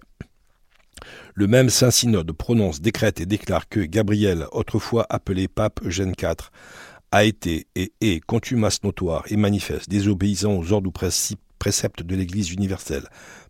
le 1.34 1.48
même 1.48 1.70
Saint-Synode 1.70 2.32
prononce, 2.34 2.82
décrète 2.82 3.22
et 3.22 3.26
déclare 3.26 3.70
que 3.70 3.80
Gabriel, 3.80 4.48
autrefois 4.52 5.06
appelé 5.10 5.48
pape 5.48 5.80
Eugène 5.84 6.14
IV, 6.22 6.52
a 7.12 7.24
été 7.24 7.68
et 7.76 7.94
est 8.02 8.20
contumace 8.20 8.84
notoire 8.84 9.24
et 9.30 9.38
manifeste, 9.38 9.90
désobéissant 9.90 10.54
aux 10.54 10.72
ordres 10.72 10.90
ou 10.90 11.38
préceptes 11.60 12.04
de 12.04 12.16
l'Église 12.16 12.52
universelle, 12.52 13.08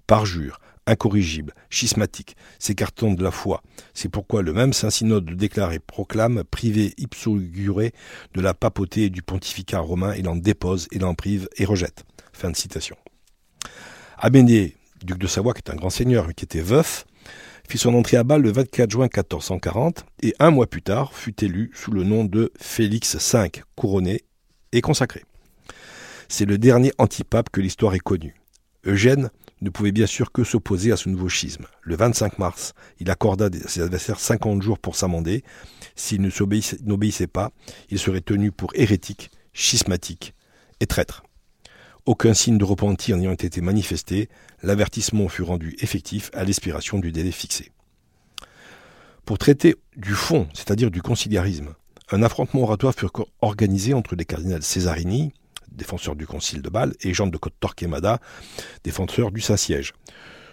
parjure, 0.08 0.60
incorrigible, 0.88 1.54
schismatique, 1.70 2.36
s'écartant 2.60 3.13
de 3.13 3.24
la 3.24 3.32
foi. 3.32 3.62
C'est 3.94 4.10
pourquoi 4.10 4.41
le 4.41 4.54
même 4.54 4.74
Saint-Synode 4.74 5.36
déclare 5.36 5.74
et 5.74 5.80
proclame, 5.80 6.44
privé 6.44 6.94
ipso 6.98 7.39
de 7.39 8.41
la 8.41 8.54
papauté 8.54 9.04
et 9.04 9.10
du 9.10 9.22
pontificat 9.22 9.80
romain, 9.80 10.15
il 10.15 10.28
en 10.28 10.36
dépose 10.36 10.88
et 10.91 11.00
l'en 11.00 11.13
prive 11.13 11.48
et 11.58 11.65
rejette. 11.65 12.04
Fin 12.34 12.50
de 12.50 12.56
citation. 12.56 12.98
Abénier, 14.24 14.76
duc 15.04 15.18
de 15.18 15.26
Savoie, 15.26 15.56
qui 15.56 15.64
est 15.66 15.72
un 15.72 15.76
grand 15.76 15.90
seigneur, 15.90 16.28
mais 16.28 16.36
qui 16.36 16.46
était 16.46 16.62
veuf, 16.62 17.06
fit 17.68 17.80
son 17.80 17.96
entrée 17.96 18.18
à 18.18 18.24
Bâle 18.24 18.44
le 18.44 18.52
24 18.52 18.92
juin 18.92 19.06
1440 19.06 20.06
et 20.22 20.36
un 20.38 20.52
mois 20.52 20.68
plus 20.68 20.84
tard 20.84 21.16
fut 21.16 21.44
élu 21.44 21.72
sous 21.74 21.90
le 21.90 22.04
nom 22.04 22.24
de 22.24 22.52
Félix 22.60 23.16
V, 23.34 23.50
couronné 23.76 24.22
et 24.74 24.82
consacré. 24.82 25.24
C'est 26.30 26.46
le 26.46 26.60
dernier 26.60 26.92
antipape 27.00 27.50
que 27.50 27.62
l'histoire 27.62 27.96
ait 27.96 28.00
connu. 28.00 28.36
Eugène 28.86 29.32
ne 29.62 29.72
pouvait 29.72 29.92
bien 29.92 30.06
sûr 30.06 30.32
que 30.32 30.44
s'opposer 30.44 30.92
à 30.92 30.98
ce 30.98 31.10
nouveau 31.10 31.28
schisme. 31.28 31.66
Le 31.82 31.96
25 31.96 32.38
mars, 32.38 32.74
il 33.00 33.10
accorda 33.10 33.48
à 33.48 33.68
ses 33.68 33.82
adversaires 33.82 34.20
50 34.20 34.62
jours 34.62 34.78
pour 34.78 34.96
s'amender. 34.96 35.44
S'il 35.96 36.22
n'obéissait 36.22 37.28
pas, 37.28 37.52
il 37.90 37.98
serait 37.98 38.22
tenu 38.22 38.52
pour 38.52 38.70
hérétique, 38.76 39.32
schismatique 39.52 40.36
et 40.80 40.86
traître. 40.86 41.24
Aucun 42.08 42.34
signe 42.34 42.58
de 42.58 42.64
repentir 42.64 43.16
n'ayant 43.16 43.34
été 43.34 43.62
manifesté, 43.62 44.28
l'avertissement 44.64 45.28
fut 45.28 45.44
rendu 45.44 45.76
effectif 45.80 46.32
à 46.34 46.44
l'expiration 46.44 46.98
du 46.98 47.12
délai 47.12 47.32
fixé. 47.32 47.72
Pour 49.24 49.38
traiter 49.38 49.76
du 49.96 50.14
fond, 50.14 50.48
c'est-à-dire 50.54 50.90
du 50.90 51.04
conciliarisme, 51.04 51.76
un 52.10 52.24
affrontement 52.24 52.64
oratoire 52.64 52.96
fut 52.96 53.08
organisé 53.42 53.94
entre 53.94 54.16
les 54.16 54.26
cardinals 54.26 54.64
Césarini, 54.64 55.32
défenseur 55.72 56.16
du 56.16 56.26
concile 56.26 56.64
de 56.64 56.70
Bâle, 56.70 56.94
et 57.02 57.14
Jean 57.14 57.28
de 57.28 57.38
Côte-Torquemada, 57.38 58.20
défenseur 58.84 59.32
du 59.32 59.40
Saint-Siège. 59.40 59.94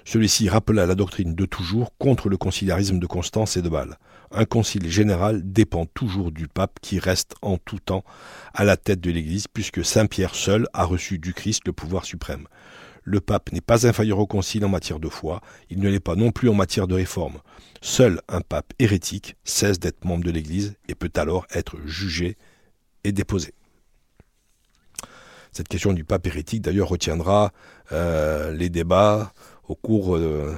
Celui-ci 0.05 0.51
rappela 0.51 0.87
la 0.87 0.95
doctrine 0.95 1.35
de 1.35 1.45
toujours 1.47 1.97
contre 1.99 2.29
le 2.29 2.37
conciliarisme 2.37 2.99
de 2.99 3.07
Constance 3.07 3.57
et 3.57 3.63
de 3.63 3.69
Bâle. 3.69 3.99
Un 4.31 4.45
concile 4.45 4.91
général 4.91 5.41
dépend 5.45 5.87
toujours 5.87 6.33
du 6.33 6.49
pape 6.49 6.79
qui 6.83 6.99
reste 6.99 7.35
en 7.41 7.57
tout 7.57 7.79
temps 7.79 8.05
à 8.53 8.65
la 8.65 8.77
tête 8.77 9.01
de 9.01 9.11
l'Église, 9.11 9.47
puisque 9.49 9.85
Saint 9.85 10.07
Pierre 10.07 10.35
seul 10.35 10.67
a 10.73 10.85
reçu 10.85 11.19
du 11.19 11.33
Christ 11.33 11.63
le 11.67 11.73
pouvoir 11.73 12.05
suprême. 12.05 12.47
Le 13.05 13.21
pape 13.21 13.53
n'est 13.53 13.63
pas 13.63 13.87
inférieur 13.87 14.19
au 14.19 14.27
concile 14.27 14.67
en 14.67 14.69
matière 14.69 15.01
de 15.01 15.09
foi, 15.09 15.41
il 15.71 15.81
ne 15.81 15.89
l'est 15.89 15.99
pas 15.99 16.15
non 16.15 16.31
plus 16.31 16.51
en 16.51 16.55
matière 16.55 16.87
de 16.87 16.95
réforme. 16.95 17.39
Seul 17.81 18.21
un 18.29 18.43
pape 18.43 18.75
hérétique 18.79 19.37
cesse 19.45 19.79
d'être 19.79 20.05
membre 20.05 20.25
de 20.25 20.31
l'Église 20.31 20.75
et 20.89 20.95
peut 20.95 21.13
alors 21.17 21.47
être 21.55 21.79
jugé 21.87 22.37
et 23.05 23.13
déposé. 23.13 23.55
Cette 25.53 25.69
question 25.69 25.93
du 25.93 26.05
pape 26.05 26.27
hérétique, 26.27 26.63
d'ailleurs, 26.63 26.89
retiendra 26.89 27.53
euh, 27.93 28.53
les 28.53 28.69
débats 28.69 29.33
au 29.69 29.75
cours 29.75 30.17
euh, 30.17 30.57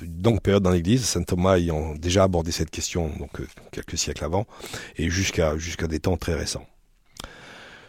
d'une 0.00 0.22
longue 0.22 0.40
période 0.40 0.62
dans 0.62 0.70
l'Église. 0.70 1.04
Saint 1.04 1.22
Thomas 1.22 1.58
ayant 1.58 1.94
déjà 1.94 2.22
abordé 2.22 2.52
cette 2.52 2.70
question 2.70 3.10
euh, 3.38 3.44
quelques 3.72 3.98
siècles 3.98 4.24
avant, 4.24 4.46
et 4.96 5.10
jusqu'à 5.10 5.58
jusqu'à 5.58 5.88
des 5.88 6.00
temps 6.00 6.16
très 6.16 6.34
récents. 6.34 6.66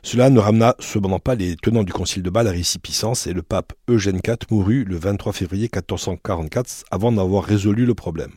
Cela 0.03 0.29
ne 0.29 0.39
ramena 0.39 0.75
cependant 0.79 1.17
pas 1.17 1.33
les 1.33 1.55
tenants 1.55 1.83
du 1.83 1.91
concile 1.91 2.21
de 2.21 2.29
Bâle 2.29 2.47
à 2.47 2.51
récipiscence 2.51 3.25
et 3.25 3.33
le 3.33 3.41
pape 3.41 3.73
Eugène 3.89 4.19
IV 4.23 4.37
mourut 4.51 4.83
le 4.83 4.97
23 4.97 5.33
février 5.33 5.63
1444 5.63 6.85
avant 6.91 7.11
d'avoir 7.11 7.43
résolu 7.43 7.85
le 7.87 7.95
problème. 7.95 8.31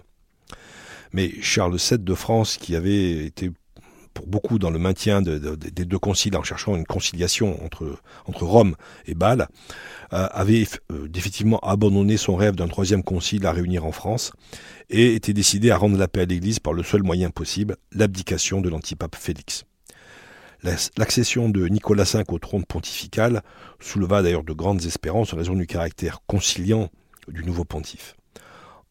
Mais 1.12 1.30
Charles 1.42 1.76
VII 1.76 1.98
de 1.98 2.14
France, 2.14 2.56
qui 2.56 2.74
avait 2.74 3.26
été 3.26 3.50
pour 4.18 4.26
beaucoup 4.26 4.58
dans 4.58 4.70
le 4.70 4.80
maintien 4.80 5.22
des 5.22 5.84
deux 5.84 5.98
conciles 6.00 6.36
en 6.36 6.42
cherchant 6.42 6.74
une 6.74 6.84
conciliation 6.84 7.64
entre, 7.64 8.00
entre 8.26 8.42
Rome 8.42 8.74
et 9.06 9.14
Bâle, 9.14 9.46
euh, 10.12 10.26
avait 10.32 10.66
euh, 10.90 11.06
définitivement 11.06 11.60
abandonné 11.60 12.16
son 12.16 12.34
rêve 12.34 12.56
d'un 12.56 12.66
troisième 12.66 13.04
concile 13.04 13.46
à 13.46 13.52
réunir 13.52 13.84
en 13.84 13.92
France 13.92 14.32
et 14.90 15.14
était 15.14 15.32
décidé 15.32 15.70
à 15.70 15.76
rendre 15.76 15.96
la 15.96 16.08
paix 16.08 16.22
à 16.22 16.24
l'Église 16.24 16.58
par 16.58 16.72
le 16.72 16.82
seul 16.82 17.04
moyen 17.04 17.30
possible, 17.30 17.76
l'abdication 17.92 18.60
de 18.60 18.68
l'antipape 18.68 19.14
Félix. 19.14 19.62
L'accession 20.64 21.48
de 21.48 21.68
Nicolas 21.68 22.10
V 22.12 22.24
au 22.26 22.40
trône 22.40 22.64
pontifical 22.64 23.44
souleva 23.78 24.22
d'ailleurs 24.22 24.42
de 24.42 24.52
grandes 24.52 24.84
espérances 24.84 25.32
en 25.32 25.36
raison 25.36 25.54
du 25.54 25.68
caractère 25.68 26.22
conciliant 26.26 26.88
du 27.28 27.44
nouveau 27.44 27.64
pontife. 27.64 28.16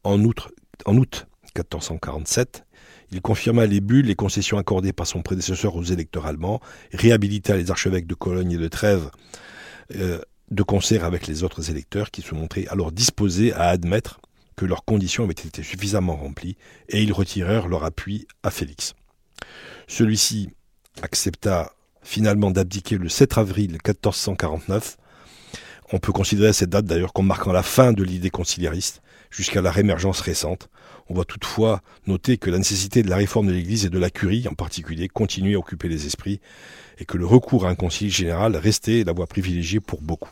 En 0.06 0.24
août, 0.24 0.48
en 0.86 0.96
août 0.96 1.28
1447, 1.58 2.64
il 3.12 3.22
confirma 3.22 3.66
les 3.66 3.80
bulles 3.80 4.10
et 4.10 4.16
concessions 4.16 4.58
accordées 4.58 4.94
par 4.94 5.08
son 5.08 5.22
prédécesseur 5.22 5.76
aux 5.76 5.84
électeurs 5.84 6.26
allemands, 6.26 6.60
réhabilita 6.92 7.56
les 7.56 7.72
archevêques 7.72 8.08
de 8.08 8.16
Cologne 8.16 8.52
et 8.52 8.58
de 8.58 8.68
Trèves 8.68 9.10
euh, 9.96 10.20
de 10.52 10.64
concert 10.64 11.04
avec 11.04 11.28
les 11.28 11.44
autres 11.44 11.70
électeurs 11.70 12.12
qui 12.12 12.22
se 12.22 12.34
montraient 12.34 12.68
alors 12.68 12.92
disposés 12.92 13.54
à 13.54 13.70
admettre 13.70 14.20
que 14.56 14.66
leurs 14.66 14.86
conditions 14.86 15.24
avaient 15.24 15.34
été 15.34 15.62
suffisamment 15.62 16.16
remplies 16.16 16.58
et 16.90 17.04
ils 17.04 17.14
retirèrent 17.14 17.68
leur 17.68 17.84
appui 17.84 18.28
à 18.44 18.50
Félix. 18.50 18.96
Celui-ci 19.88 20.50
accepta 21.02 21.74
finalement 22.02 22.52
d'abdiquer 22.52 22.98
le 22.98 23.10
7 23.10 23.38
avril 23.38 23.72
1449. 23.72 24.98
On 25.94 26.00
peut 26.00 26.12
considérer 26.12 26.54
cette 26.54 26.70
date 26.70 26.86
d'ailleurs 26.86 27.14
comme 27.14 27.28
marquant 27.28 27.52
la 27.52 27.64
fin 27.64 27.94
de 27.94 28.04
l'idée 28.04 28.30
conciliariste 28.30 29.02
jusqu'à 29.30 29.62
la 29.62 29.72
réémergence 29.72 30.22
récente. 30.22 30.70
On 31.10 31.14
va 31.14 31.24
toutefois 31.24 31.82
noter 32.06 32.38
que 32.38 32.50
la 32.50 32.58
nécessité 32.58 33.04
de 33.04 33.10
la 33.10 33.16
réforme 33.16 33.48
de 33.48 33.54
l'Église 33.54 33.86
et 33.86 33.90
de 33.90 34.00
la 34.00 34.10
curie 34.10 34.48
en 34.48 34.54
particulier 34.54 35.08
continuait 35.08 35.56
à 35.56 35.60
occuper 35.60 35.88
les 35.88 36.06
esprits 36.06 36.40
et 37.00 37.06
que 37.06 37.18
le 37.18 37.26
recours 37.26 37.66
à 37.66 37.70
un 37.70 37.76
concile 37.76 38.12
général 38.12 38.56
restait 38.56 39.04
la 39.04 39.14
voie 39.14 39.28
privilégiée 39.28 39.80
pour 39.80 40.02
beaucoup. 40.02 40.30